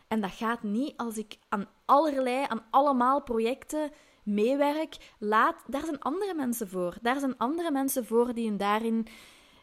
En 0.09 0.21
dat 0.21 0.31
gaat 0.31 0.63
niet 0.63 0.97
als 0.97 1.17
ik 1.17 1.39
aan 1.49 1.69
allerlei, 1.85 2.45
aan 2.49 2.65
allemaal 2.71 3.23
projecten 3.23 3.91
meewerk. 4.23 5.15
Laat, 5.19 5.65
daar 5.67 5.85
zijn 5.85 6.01
andere 6.01 6.35
mensen 6.35 6.69
voor. 6.69 6.97
Daar 7.01 7.19
zijn 7.19 7.39
andere 7.39 7.71
mensen 7.71 8.05
voor 8.07 8.35
die 8.35 8.57
daarin 8.57 9.07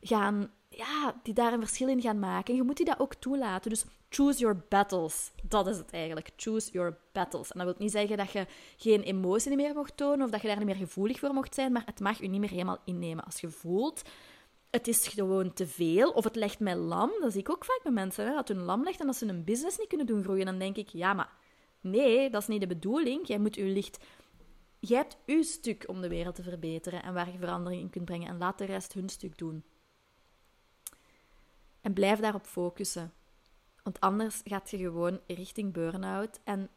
gaan, 0.02 0.52
ja, 0.70 1.20
die 1.24 1.34
daar 1.34 1.54
een 1.54 1.60
verschil 1.60 1.88
in 1.88 2.02
gaan 2.02 2.20
maken. 2.20 2.54
En 2.54 2.56
je 2.56 2.64
moet 2.64 2.78
die 2.78 2.86
dat 2.86 3.00
ook 3.00 3.14
toelaten. 3.14 3.70
Dus 3.70 3.86
choose 4.10 4.40
your 4.40 4.66
battles. 4.70 5.32
Dat 5.44 5.68
is 5.68 5.78
het 5.78 5.92
eigenlijk. 5.92 6.30
Choose 6.36 6.72
your 6.72 6.98
battles. 7.12 7.52
En 7.52 7.58
dat 7.58 7.68
wil 7.68 7.76
niet 7.86 7.92
zeggen 7.92 8.18
dat 8.18 8.32
je 8.32 8.46
geen 8.78 9.02
emotie 9.02 9.56
meer 9.56 9.74
mocht 9.74 9.98
tonen 9.98 10.26
of 10.26 10.32
dat 10.32 10.42
je 10.42 10.48
daar 10.48 10.58
niet 10.58 10.66
meer 10.66 10.76
gevoelig 10.76 11.20
voor 11.20 11.34
mocht 11.34 11.54
zijn, 11.54 11.72
maar 11.72 11.84
het 11.86 12.00
mag 12.00 12.20
je 12.20 12.28
niet 12.28 12.40
meer 12.40 12.50
helemaal 12.50 12.82
innemen. 12.86 13.26
Als 13.26 13.42
je 13.42 13.50
voelt, 13.50 14.02
het 14.70 14.88
is 14.88 15.08
gewoon 15.08 15.54
te 15.54 15.68
veel, 15.68 16.12
of 16.12 16.24
het 16.24 16.36
legt 16.36 16.60
mij 16.60 16.76
lam, 16.76 17.12
dat 17.22 17.32
zie 17.32 17.42
ik 17.42 17.50
ook 17.50 17.66
vaak 17.66 17.80
bij 17.84 17.92
mensen, 17.92 18.28
hè, 18.28 18.34
dat 18.34 18.48
hun 18.48 18.64
lam 18.64 18.84
legt 18.84 19.00
en 19.00 19.06
dat 19.06 19.16
ze 19.16 19.28
een 19.28 19.44
business 19.44 19.78
niet 19.78 19.88
kunnen 19.88 20.08
doen 20.08 20.24
groeien. 20.24 20.46
Dan 20.46 20.60
denk 20.60 20.78
ik, 20.78 20.90
ja, 20.90 21.14
maar 21.14 21.30
nee, 21.82 22.30
dat 22.30 22.42
is 22.42 22.48
niet 22.48 22.62
de 22.62 22.68
bedoeling. 22.68 23.28
Jij 23.28 23.40
moet 23.40 23.56
je 23.56 23.64
licht... 23.64 23.98
Jij 24.82 24.98
hebt 24.98 25.18
uw 25.26 25.44
stuk 25.44 25.84
om 25.88 26.02
de 26.02 26.08
wereld 26.08 26.36
te 26.36 26.44
verbeteren 26.44 27.04
en 27.04 27.14
waar 27.14 27.32
je 27.32 27.38
verandering 27.38 27.82
in 27.82 27.90
kunt 27.90 28.06
brengen. 28.06 28.28
En 28.28 28.38
laat 28.38 28.58
de 28.58 28.66
rest 28.66 28.94
hun 28.94 29.10
stuk 29.10 29.38
doen. 29.38 29.64
En 31.82 31.94
blijf 31.94 32.20
daarop 32.20 32.46
focussen. 32.46 33.14
Want 33.84 34.00
anders 34.00 34.42
gaat 34.44 34.70
je 34.70 34.78
gewoon 34.78 35.20
richting 35.28 35.74
burn-out. 35.74 36.40
En 36.44 36.70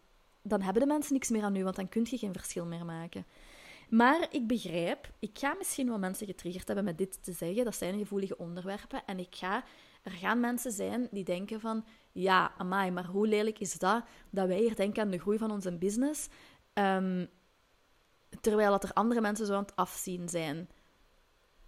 dan 0.43 0.61
hebben 0.61 0.83
de 0.83 0.89
mensen 0.89 1.13
niks 1.13 1.31
meer 1.31 1.43
aan 1.43 1.57
u, 1.57 1.65
want 1.65 1.77
dan 1.77 1.89
kun 1.89 2.07
je 2.11 2.19
geen 2.19 2.33
verschil 2.33 2.67
meer 2.67 2.85
maken. 2.85 3.27
Maar 3.89 4.27
ik 4.31 4.47
begrijp, 4.47 5.11
ik 5.19 5.39
ga 5.39 5.55
misschien 5.59 5.89
wel 5.89 5.99
mensen 5.99 6.27
getriggerd 6.27 6.67
hebben 6.67 6.85
met 6.85 6.99
dit 6.99 7.23
te 7.23 7.33
zeggen. 7.33 7.65
Dat 7.65 7.77
zijn 7.77 7.99
gevoelige 7.99 8.39
onderwerpen. 8.39 9.03
En 9.07 9.19
ik 9.19 9.35
ga, 9.35 9.65
er 10.03 10.13
gaan 10.13 10.41
mensen 10.41 10.73
zijn 10.73 11.09
die 11.11 11.25
denken 11.25 11.61
van... 11.61 11.85
Ja, 12.13 12.53
amai, 12.59 12.91
maar 12.91 13.07
hoe 13.07 13.27
lelijk 13.27 13.59
is 13.59 13.79
dat? 13.79 14.05
Dat 14.31 14.47
wij 14.47 14.59
hier 14.59 14.77
denken 14.77 15.03
aan 15.03 15.11
de 15.11 15.19
groei 15.19 15.39
van 15.39 15.51
onze 15.51 15.79
business. 15.79 16.29
Um, 16.75 17.29
terwijl 18.41 18.71
dat 18.71 18.85
er 18.85 18.93
andere 18.93 19.21
mensen 19.21 19.47
zo 19.47 19.55
aan 19.55 19.63
het 19.63 19.77
afzien 19.77 20.29
zijn. 20.29 20.69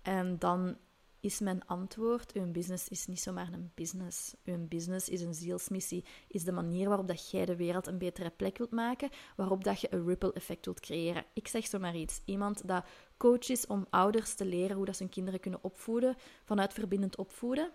En 0.02 0.38
dan 0.38 0.76
is 1.24 1.40
mijn 1.40 1.66
antwoord: 1.66 2.32
uw 2.32 2.50
business 2.50 2.88
is 2.88 3.06
niet 3.06 3.20
zomaar 3.20 3.52
een 3.52 3.70
business. 3.74 4.34
Uw 4.44 4.68
business 4.68 5.08
is 5.08 5.20
een 5.20 5.34
zielsmissie, 5.34 6.04
is 6.28 6.44
de 6.44 6.52
manier 6.52 6.88
waarop 6.88 7.08
dat 7.08 7.30
jij 7.30 7.44
de 7.44 7.56
wereld 7.56 7.86
een 7.86 7.98
betere 7.98 8.30
plek 8.30 8.58
wilt 8.58 8.70
maken, 8.70 9.10
waarop 9.36 9.64
dat 9.64 9.80
je 9.80 9.94
een 9.94 10.06
ripple 10.06 10.32
effect 10.32 10.64
wilt 10.64 10.80
creëren. 10.80 11.24
Ik 11.32 11.48
zeg 11.48 11.66
zomaar 11.66 11.96
iets. 11.96 12.20
Iemand 12.24 12.68
dat 12.68 12.84
coach 13.16 13.48
is 13.48 13.66
om 13.66 13.86
ouders 13.90 14.34
te 14.34 14.44
leren 14.44 14.76
hoe 14.76 14.84
dat 14.84 14.96
ze 14.96 15.02
hun 15.02 15.12
kinderen 15.12 15.40
kunnen 15.40 15.62
opvoeden, 15.62 16.16
vanuit 16.44 16.72
verbindend 16.72 17.16
opvoeden. 17.16 17.72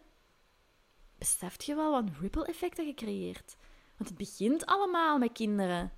Beseft 1.17 1.63
je 1.63 1.75
wel 1.75 1.91
wat 1.91 2.03
een 2.03 2.15
ripple 2.19 2.45
effect 2.45 2.77
dat 2.77 2.85
je 2.85 2.93
creëert? 2.93 3.55
Want 3.97 4.09
het 4.09 4.17
begint 4.17 4.65
allemaal 4.65 5.17
met 5.17 5.31
kinderen. 5.31 5.91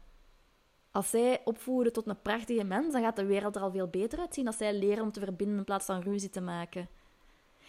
Als 0.92 1.10
zij 1.10 1.42
opvoeden 1.44 1.94
tot 1.94 2.08
een 2.08 2.22
prachtige 2.22 2.64
mens, 2.64 2.94
dan 2.94 3.02
gaat 3.02 3.16
de 3.16 3.26
wereld 3.26 3.56
er 3.56 3.62
al 3.62 3.72
veel 3.72 3.88
beter 3.88 4.20
uitzien 4.20 4.48
als 4.48 4.58
zij 4.58 4.74
leren 4.74 5.04
om 5.04 5.12
te 5.12 5.20
verbinden 5.20 5.58
in 5.58 5.64
plaats 5.64 5.86
van 5.86 6.02
ruzie 6.02 6.30
te 6.30 6.42
maken. 6.42 6.90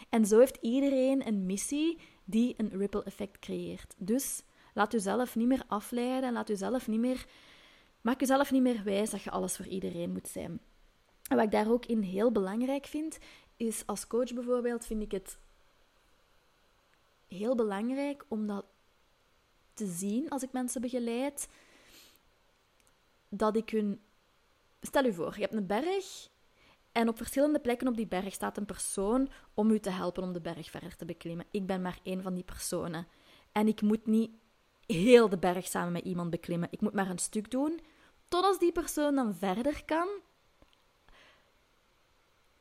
En 0.08 0.26
zo 0.26 0.38
heeft 0.38 0.58
iedereen 0.60 1.26
een 1.26 1.46
missie 1.46 1.98
die 2.24 2.54
een 2.56 2.68
ripple 2.68 3.02
effect 3.02 3.38
creëert. 3.38 3.94
Dus 3.98 4.42
laat 4.74 4.92
jezelf 4.92 5.36
niet 5.36 5.46
meer 5.46 5.64
afleiden, 5.66 6.32
laat 6.32 6.48
jezelf 6.48 6.88
niet 6.88 7.00
meer, 7.00 7.26
maak 8.00 8.20
jezelf 8.20 8.50
niet 8.50 8.62
meer 8.62 8.84
wijs 8.84 9.10
dat 9.10 9.22
je 9.22 9.30
alles 9.30 9.56
voor 9.56 9.66
iedereen 9.66 10.12
moet 10.12 10.28
zijn. 10.28 10.60
En 11.28 11.36
wat 11.36 11.44
ik 11.44 11.50
daar 11.50 11.70
ook 11.70 11.86
in 11.86 12.00
heel 12.00 12.32
belangrijk 12.32 12.86
vind, 12.86 13.18
is 13.56 13.86
als 13.86 14.06
coach 14.06 14.34
bijvoorbeeld, 14.34 14.86
vind 14.86 15.02
ik 15.02 15.12
het 15.12 15.38
heel 17.28 17.54
belangrijk 17.54 18.24
om 18.28 18.46
dat 18.46 18.64
te 19.74 19.86
zien 19.86 20.28
als 20.30 20.42
ik 20.42 20.52
mensen 20.52 20.80
begeleid, 20.80 21.48
dat 23.28 23.56
ik 23.56 23.70
hun... 23.70 24.00
Stel 24.80 25.04
je 25.04 25.12
voor, 25.12 25.34
je 25.34 25.40
hebt 25.40 25.54
een 25.54 25.66
berg 25.66 26.30
en 26.92 27.09
op 27.09 27.16
verschillende 27.16 27.61
plekken 27.61 27.88
op 27.88 27.96
die 27.96 28.07
berg 28.07 28.33
staat 28.33 28.57
een 28.57 28.64
persoon 28.64 29.28
om 29.55 29.70
u 29.70 29.78
te 29.78 29.90
helpen 29.90 30.22
om 30.22 30.33
de 30.33 30.40
berg 30.40 30.70
verder 30.70 30.96
te 30.96 31.05
beklimmen. 31.05 31.46
Ik 31.50 31.66
ben 31.66 31.83
maar 31.83 31.98
één 32.02 32.22
van 32.22 32.35
die 32.35 32.44
personen. 32.44 33.07
En 33.52 33.68
ik 33.68 33.83
moet 33.83 34.07
niet 34.07 34.31
heel 34.87 35.28
de 35.28 35.38
berg 35.38 35.66
samen 35.66 35.92
met 35.92 36.05
iemand 36.05 36.31
beklimmen. 36.31 36.68
Ik 36.70 36.81
moet 36.81 36.92
maar 36.92 37.11
een 37.11 37.18
stuk 37.18 37.50
doen, 37.50 37.81
tot 38.28 38.44
als 38.44 38.59
die 38.59 38.72
persoon 38.72 39.14
dan 39.14 39.35
verder 39.35 39.85
kan 39.85 40.09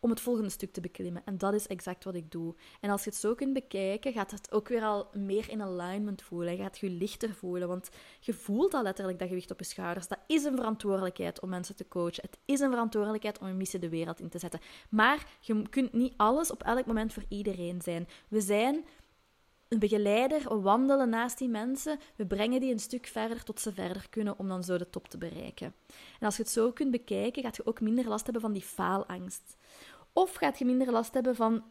om 0.02 0.10
het 0.10 0.20
volgende 0.20 0.50
stuk 0.50 0.74
te 0.74 0.82
beklimmen. 0.82 1.22
En 1.26 1.38
dat 1.38 1.54
is 1.54 1.68
exact 1.68 2.04
wat 2.04 2.16
ik 2.16 2.32
doe. 2.32 2.56
En 2.80 2.90
als 2.90 3.04
je 3.04 3.10
het 3.10 3.20
zo 3.20 3.36
kunt 3.36 3.54
bekijken, 3.54 4.14
gaat 4.14 4.32
het 4.32 4.52
ook 4.52 4.68
weer 4.68 4.84
al 4.84 5.08
meer 5.14 5.50
in 5.50 5.62
alignment 5.62 6.22
voelen. 6.22 6.56
Je 6.56 6.62
gaat 6.62 6.80
je 6.80 6.90
lichter 6.90 7.34
voelen, 7.34 7.68
want 7.68 7.90
je 8.20 8.34
voelt 8.34 8.74
al 8.74 8.84
letterlijk 8.84 9.20
dat 9.20 9.28
gewicht 9.28 9.52
op 9.52 9.60
je 9.60 9.66
schouders. 9.66 10.08
Dat 10.08 10.20
is 10.28 10.44
een 10.44 10.56
verantwoordelijkheid 10.56 11.40
om 11.40 11.50
mensen 11.50 11.76
te 11.76 11.88
coachen. 11.88 12.24
Het 12.24 12.38
is 12.46 12.60
een 12.60 12.70
verantwoordelijkheid 12.70 13.40
om 13.40 13.48
een 13.48 13.58
missie 13.58 13.80
de 13.80 13.90
wereld 13.90 14.20
in 14.20 14.30
te 14.30 14.40
zetten. 14.40 14.60
Maar 14.90 15.28
je 15.40 15.70
kunt 15.70 15.94
niet 15.94 16.14
alles 16.18 16.52
op 16.52 16.64
elk 16.64 16.86
moment 16.86 17.14
voor 17.14 17.26
iedereen 17.28 17.82
zijn. 17.82 18.08
We 18.28 18.42
zijn 18.42 18.86
een 19.72 19.80
begeleider, 19.80 20.62
wandelen 20.62 21.10
naast 21.10 21.38
die 21.38 21.50
mensen, 21.50 22.00
we 22.16 22.26
brengen 22.26 22.60
die 22.60 22.72
een 22.72 22.80
stuk 22.80 23.08
verder 23.08 23.44
tot 23.44 23.60
ze 23.60 23.74
verder 23.74 24.10
kunnen 24.10 24.40
om 24.40 24.48
dan 24.48 24.64
zo 24.64 24.78
de 24.78 24.90
top 24.90 25.08
te 25.08 25.18
bereiken. 25.18 25.74
En 26.20 26.26
als 26.26 26.36
je 26.36 26.42
het 26.42 26.52
zo 26.52 26.72
kunt 26.72 26.92
bekijken, 26.92 27.44
gaat 27.44 27.56
je 27.56 27.66
ook 27.66 27.82
minder 27.82 28.08
last 28.08 28.24
hebben 28.24 28.42
van 28.42 28.54
die 28.54 28.62
faalangst. 28.62 29.58
Of 30.14 30.36
gaat 30.36 30.60
je 30.60 30.66
minder 30.66 30.92
last 30.92 31.14
hebben 31.14 31.36
van 31.36 31.64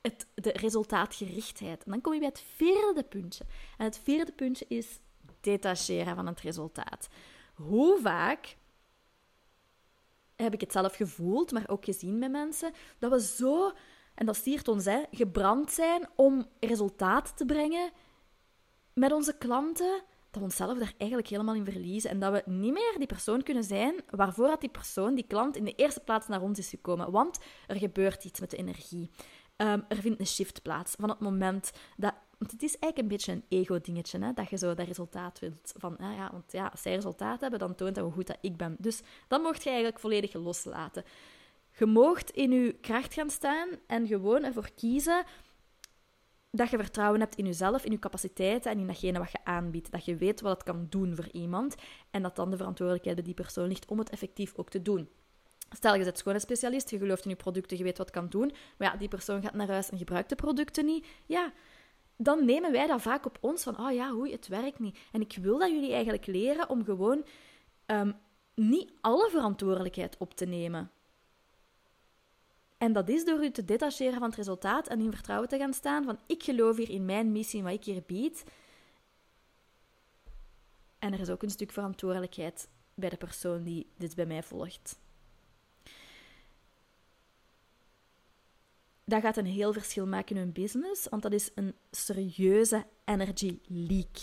het, 0.00 0.26
de 0.34 0.52
resultaatgerichtheid. 0.52 1.84
En 1.84 1.90
dan 1.90 2.00
kom 2.00 2.12
je 2.12 2.18
bij 2.18 2.28
het 2.28 2.44
vierde 2.54 3.02
puntje. 3.02 3.44
En 3.78 3.84
het 3.84 4.00
vierde 4.02 4.32
puntje 4.32 4.64
is 4.68 4.98
detacheren 5.40 6.14
van 6.14 6.26
het 6.26 6.40
resultaat. 6.40 7.08
Hoe 7.54 7.98
vaak 8.00 8.56
heb 10.36 10.54
ik 10.54 10.60
het 10.60 10.72
zelf 10.72 10.94
gevoeld, 10.94 11.52
maar 11.52 11.68
ook 11.68 11.84
gezien 11.84 12.18
bij 12.18 12.30
mensen, 12.30 12.72
dat 12.98 13.10
we 13.10 13.20
zo, 13.20 13.72
en 14.18 14.26
dat 14.26 14.36
stiert 14.36 14.68
ons, 14.68 14.84
hè, 14.84 15.02
gebrand 15.10 15.70
zijn 15.70 16.08
om 16.16 16.46
resultaat 16.60 17.36
te 17.36 17.44
brengen 17.44 17.90
met 18.92 19.12
onze 19.12 19.38
klanten, 19.38 20.02
dat 20.30 20.40
we 20.40 20.40
onszelf 20.40 20.78
daar 20.78 20.92
eigenlijk 20.96 21.30
helemaal 21.30 21.54
in 21.54 21.64
verliezen. 21.64 22.10
En 22.10 22.18
dat 22.18 22.32
we 22.32 22.50
niet 22.50 22.72
meer 22.72 22.94
die 22.96 23.06
persoon 23.06 23.42
kunnen 23.42 23.64
zijn 23.64 23.94
waarvoor 24.10 24.46
dat 24.46 24.60
die 24.60 24.70
persoon, 24.70 25.14
die 25.14 25.26
klant, 25.26 25.56
in 25.56 25.64
de 25.64 25.74
eerste 25.74 26.00
plaats 26.00 26.28
naar 26.28 26.42
ons 26.42 26.58
is 26.58 26.68
gekomen. 26.68 27.10
Want 27.10 27.38
er 27.66 27.76
gebeurt 27.76 28.24
iets 28.24 28.40
met 28.40 28.50
de 28.50 28.56
energie. 28.56 29.10
Ehm, 29.56 29.80
er 29.88 29.96
vindt 29.96 30.20
een 30.20 30.26
shift 30.26 30.62
plaats 30.62 30.94
van 30.98 31.08
het 31.08 31.20
moment 31.20 31.70
dat. 31.96 32.14
Want 32.38 32.50
het 32.50 32.62
is 32.62 32.78
eigenlijk 32.78 32.98
een 32.98 33.16
beetje 33.16 33.32
een 33.32 33.44
ego-dingetje, 33.48 34.18
hè, 34.18 34.32
dat 34.32 34.50
je 34.50 34.56
zo 34.56 34.74
dat 34.74 34.86
resultaat 34.86 35.38
wilt. 35.38 35.74
Van, 35.76 35.96
ah 35.96 36.16
ja, 36.16 36.28
want 36.32 36.52
ja, 36.52 36.66
als 36.66 36.82
zij 36.82 36.94
resultaat 36.94 37.40
hebben, 37.40 37.58
dan 37.58 37.74
toont 37.74 37.94
dat 37.94 38.04
hoe 38.04 38.12
goed 38.12 38.26
dat 38.26 38.38
ik 38.40 38.56
ben. 38.56 38.76
Dus 38.78 39.00
dan 39.28 39.42
mocht 39.42 39.62
je 39.62 39.68
eigenlijk 39.68 39.98
volledig 39.98 40.32
loslaten. 40.32 41.04
Je 41.78 41.86
moogt 41.86 42.30
in 42.30 42.50
je 42.50 42.72
kracht 42.72 43.14
gaan 43.14 43.30
staan 43.30 43.68
en 43.86 44.06
gewoon 44.06 44.44
ervoor 44.44 44.70
kiezen 44.74 45.24
dat 46.50 46.70
je 46.70 46.76
vertrouwen 46.76 47.20
hebt 47.20 47.34
in 47.34 47.46
jezelf, 47.46 47.84
in 47.84 47.90
je 47.90 47.98
capaciteiten 47.98 48.70
en 48.70 48.78
in 48.78 48.86
datgene 48.86 49.18
wat 49.18 49.30
je 49.30 49.44
aanbiedt. 49.44 49.90
Dat 49.90 50.04
je 50.04 50.16
weet 50.16 50.40
wat 50.40 50.52
het 50.52 50.62
kan 50.62 50.86
doen 50.88 51.14
voor 51.14 51.28
iemand 51.32 51.74
en 52.10 52.22
dat 52.22 52.36
dan 52.36 52.50
de 52.50 52.56
verantwoordelijkheid 52.56 53.16
bij 53.16 53.24
die 53.24 53.34
persoon 53.34 53.68
ligt 53.68 53.86
om 53.86 53.98
het 53.98 54.10
effectief 54.10 54.52
ook 54.56 54.70
te 54.70 54.82
doen. 54.82 55.08
Stel, 55.70 55.94
je 55.94 56.14
bent 56.24 56.40
specialist, 56.40 56.90
je 56.90 56.98
gelooft 56.98 57.24
in 57.24 57.30
je 57.30 57.36
producten, 57.36 57.76
je 57.76 57.84
weet 57.84 57.98
wat 57.98 58.06
het 58.06 58.16
kan 58.16 58.28
doen, 58.28 58.52
maar 58.78 58.92
ja, 58.92 58.96
die 58.98 59.08
persoon 59.08 59.42
gaat 59.42 59.54
naar 59.54 59.68
huis 59.68 59.90
en 59.90 59.98
gebruikt 59.98 60.28
de 60.28 60.34
producten 60.34 60.84
niet. 60.84 61.06
Ja, 61.26 61.52
dan 62.16 62.44
nemen 62.44 62.72
wij 62.72 62.86
dat 62.86 63.02
vaak 63.02 63.26
op 63.26 63.38
ons 63.40 63.62
van, 63.62 63.78
oh 63.78 63.92
ja, 63.92 64.10
hoe 64.10 64.30
het 64.30 64.48
werkt 64.48 64.78
niet. 64.78 64.98
En 65.12 65.20
ik 65.20 65.38
wil 65.40 65.58
dat 65.58 65.70
jullie 65.70 65.92
eigenlijk 65.92 66.26
leren 66.26 66.68
om 66.68 66.84
gewoon 66.84 67.24
ehm, 67.86 68.12
niet 68.54 68.92
alle 69.00 69.30
verantwoordelijkheid 69.30 70.16
op 70.18 70.34
te 70.34 70.44
nemen. 70.46 70.90
En 72.78 72.92
dat 72.92 73.08
is 73.08 73.24
door 73.24 73.44
u 73.44 73.50
te 73.50 73.64
detacheren 73.64 74.18
van 74.18 74.28
het 74.28 74.36
resultaat 74.36 74.88
en 74.88 75.00
in 75.00 75.12
vertrouwen 75.12 75.48
te 75.48 75.58
gaan 75.58 75.74
staan 75.74 76.04
van 76.04 76.18
ik 76.26 76.42
geloof 76.42 76.76
hier 76.76 76.90
in 76.90 77.04
mijn 77.04 77.32
missie, 77.32 77.62
wat 77.62 77.72
ik 77.72 77.84
hier 77.84 78.02
bied. 78.06 78.44
En 80.98 81.12
er 81.12 81.20
is 81.20 81.30
ook 81.30 81.42
een 81.42 81.50
stuk 81.50 81.72
verantwoordelijkheid 81.72 82.68
bij 82.94 83.08
de 83.08 83.16
persoon 83.16 83.62
die 83.62 83.86
dit 83.96 84.14
bij 84.14 84.26
mij 84.26 84.42
volgt. 84.42 84.98
Dat 89.04 89.22
gaat 89.22 89.36
een 89.36 89.46
heel 89.46 89.72
verschil 89.72 90.06
maken 90.06 90.36
in 90.36 90.42
hun 90.42 90.52
business, 90.52 91.08
want 91.08 91.22
dat 91.22 91.32
is 91.32 91.50
een 91.54 91.74
serieuze 91.90 92.86
energy 93.04 93.58
leak. 93.66 94.16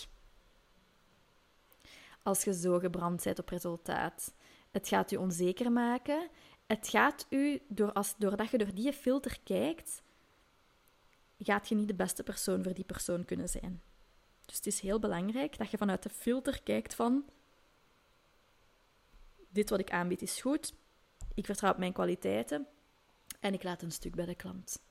Als 2.23 2.43
je 2.43 2.53
zo 2.53 2.79
gebrand 2.79 3.23
bent 3.23 3.39
op 3.39 3.49
resultaat. 3.49 4.33
Het 4.71 4.87
gaat 4.87 5.09
je 5.09 5.19
onzeker 5.19 5.71
maken. 5.71 6.29
Het 6.65 6.87
gaat 6.87 7.25
u, 7.29 7.61
door 7.67 7.93
als, 7.93 8.15
doordat 8.17 8.49
je 8.49 8.57
door 8.57 8.73
die 8.73 8.93
filter 8.93 9.39
kijkt, 9.43 10.01
gaat 11.39 11.69
je 11.69 11.75
niet 11.75 11.87
de 11.87 11.95
beste 11.95 12.23
persoon 12.23 12.63
voor 12.63 12.73
die 12.73 12.83
persoon 12.83 13.25
kunnen 13.25 13.49
zijn. 13.49 13.81
Dus 14.45 14.55
het 14.55 14.65
is 14.65 14.79
heel 14.79 14.99
belangrijk 14.99 15.57
dat 15.57 15.71
je 15.71 15.77
vanuit 15.77 16.03
de 16.03 16.09
filter 16.09 16.63
kijkt 16.63 16.95
van 16.95 17.25
dit 19.49 19.69
wat 19.69 19.79
ik 19.79 19.91
aanbied 19.91 20.21
is 20.21 20.41
goed, 20.41 20.73
ik 21.33 21.45
vertrouw 21.45 21.71
op 21.71 21.77
mijn 21.77 21.93
kwaliteiten 21.93 22.67
en 23.39 23.53
ik 23.53 23.63
laat 23.63 23.81
een 23.81 23.91
stuk 23.91 24.15
bij 24.15 24.25
de 24.25 24.35
klant. 24.35 24.81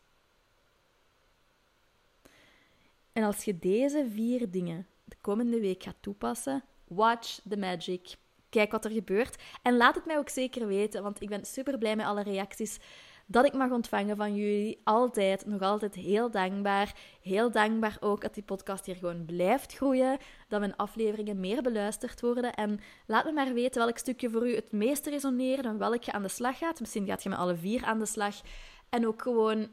En 3.12 3.22
als 3.22 3.44
je 3.44 3.58
deze 3.58 4.08
vier 4.10 4.50
dingen 4.50 4.86
de 5.04 5.16
komende 5.20 5.60
week 5.60 5.82
gaat 5.82 5.96
toepassen, 6.00 6.64
watch 6.84 7.40
the 7.48 7.56
magic. 7.56 8.16
Kijk 8.54 8.72
wat 8.72 8.84
er 8.84 8.90
gebeurt. 8.90 9.42
En 9.62 9.76
laat 9.76 9.94
het 9.94 10.04
mij 10.04 10.18
ook 10.18 10.28
zeker 10.28 10.66
weten, 10.66 11.02
want 11.02 11.22
ik 11.22 11.28
ben 11.28 11.44
super 11.44 11.78
blij 11.78 11.96
met 11.96 12.06
alle 12.06 12.22
reacties 12.22 12.78
dat 13.26 13.44
ik 13.44 13.52
mag 13.52 13.70
ontvangen 13.70 14.16
van 14.16 14.34
jullie. 14.34 14.80
Altijd, 14.84 15.46
nog 15.46 15.60
altijd 15.60 15.94
heel 15.94 16.30
dankbaar. 16.30 16.94
Heel 17.22 17.50
dankbaar 17.50 17.96
ook 18.00 18.20
dat 18.20 18.34
die 18.34 18.42
podcast 18.42 18.86
hier 18.86 18.96
gewoon 18.96 19.24
blijft 19.24 19.74
groeien. 19.74 20.18
Dat 20.48 20.60
mijn 20.60 20.76
afleveringen 20.76 21.40
meer 21.40 21.62
beluisterd 21.62 22.20
worden. 22.20 22.54
En 22.54 22.80
laat 23.06 23.24
me 23.24 23.32
maar 23.32 23.52
weten 23.52 23.82
welk 23.84 23.98
stukje 23.98 24.30
voor 24.30 24.48
u 24.48 24.54
het 24.54 24.72
meest 24.72 25.06
resoneert 25.06 25.64
en 25.64 25.78
welk 25.78 26.02
je 26.02 26.12
aan 26.12 26.22
de 26.22 26.28
slag 26.28 26.58
gaat. 26.58 26.80
Misschien 26.80 27.06
gaat 27.06 27.22
je 27.22 27.28
met 27.28 27.38
alle 27.38 27.56
vier 27.56 27.84
aan 27.84 27.98
de 27.98 28.06
slag. 28.06 28.40
En 28.88 29.06
ook 29.06 29.22
gewoon 29.22 29.72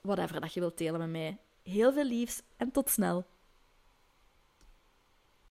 whatever 0.00 0.40
dat 0.40 0.54
je 0.54 0.60
wilt 0.60 0.78
delen 0.78 1.00
met 1.00 1.10
mij. 1.10 1.38
Heel 1.62 1.92
veel 1.92 2.04
liefs 2.04 2.42
en 2.56 2.70
tot 2.70 2.90
snel. 2.90 3.26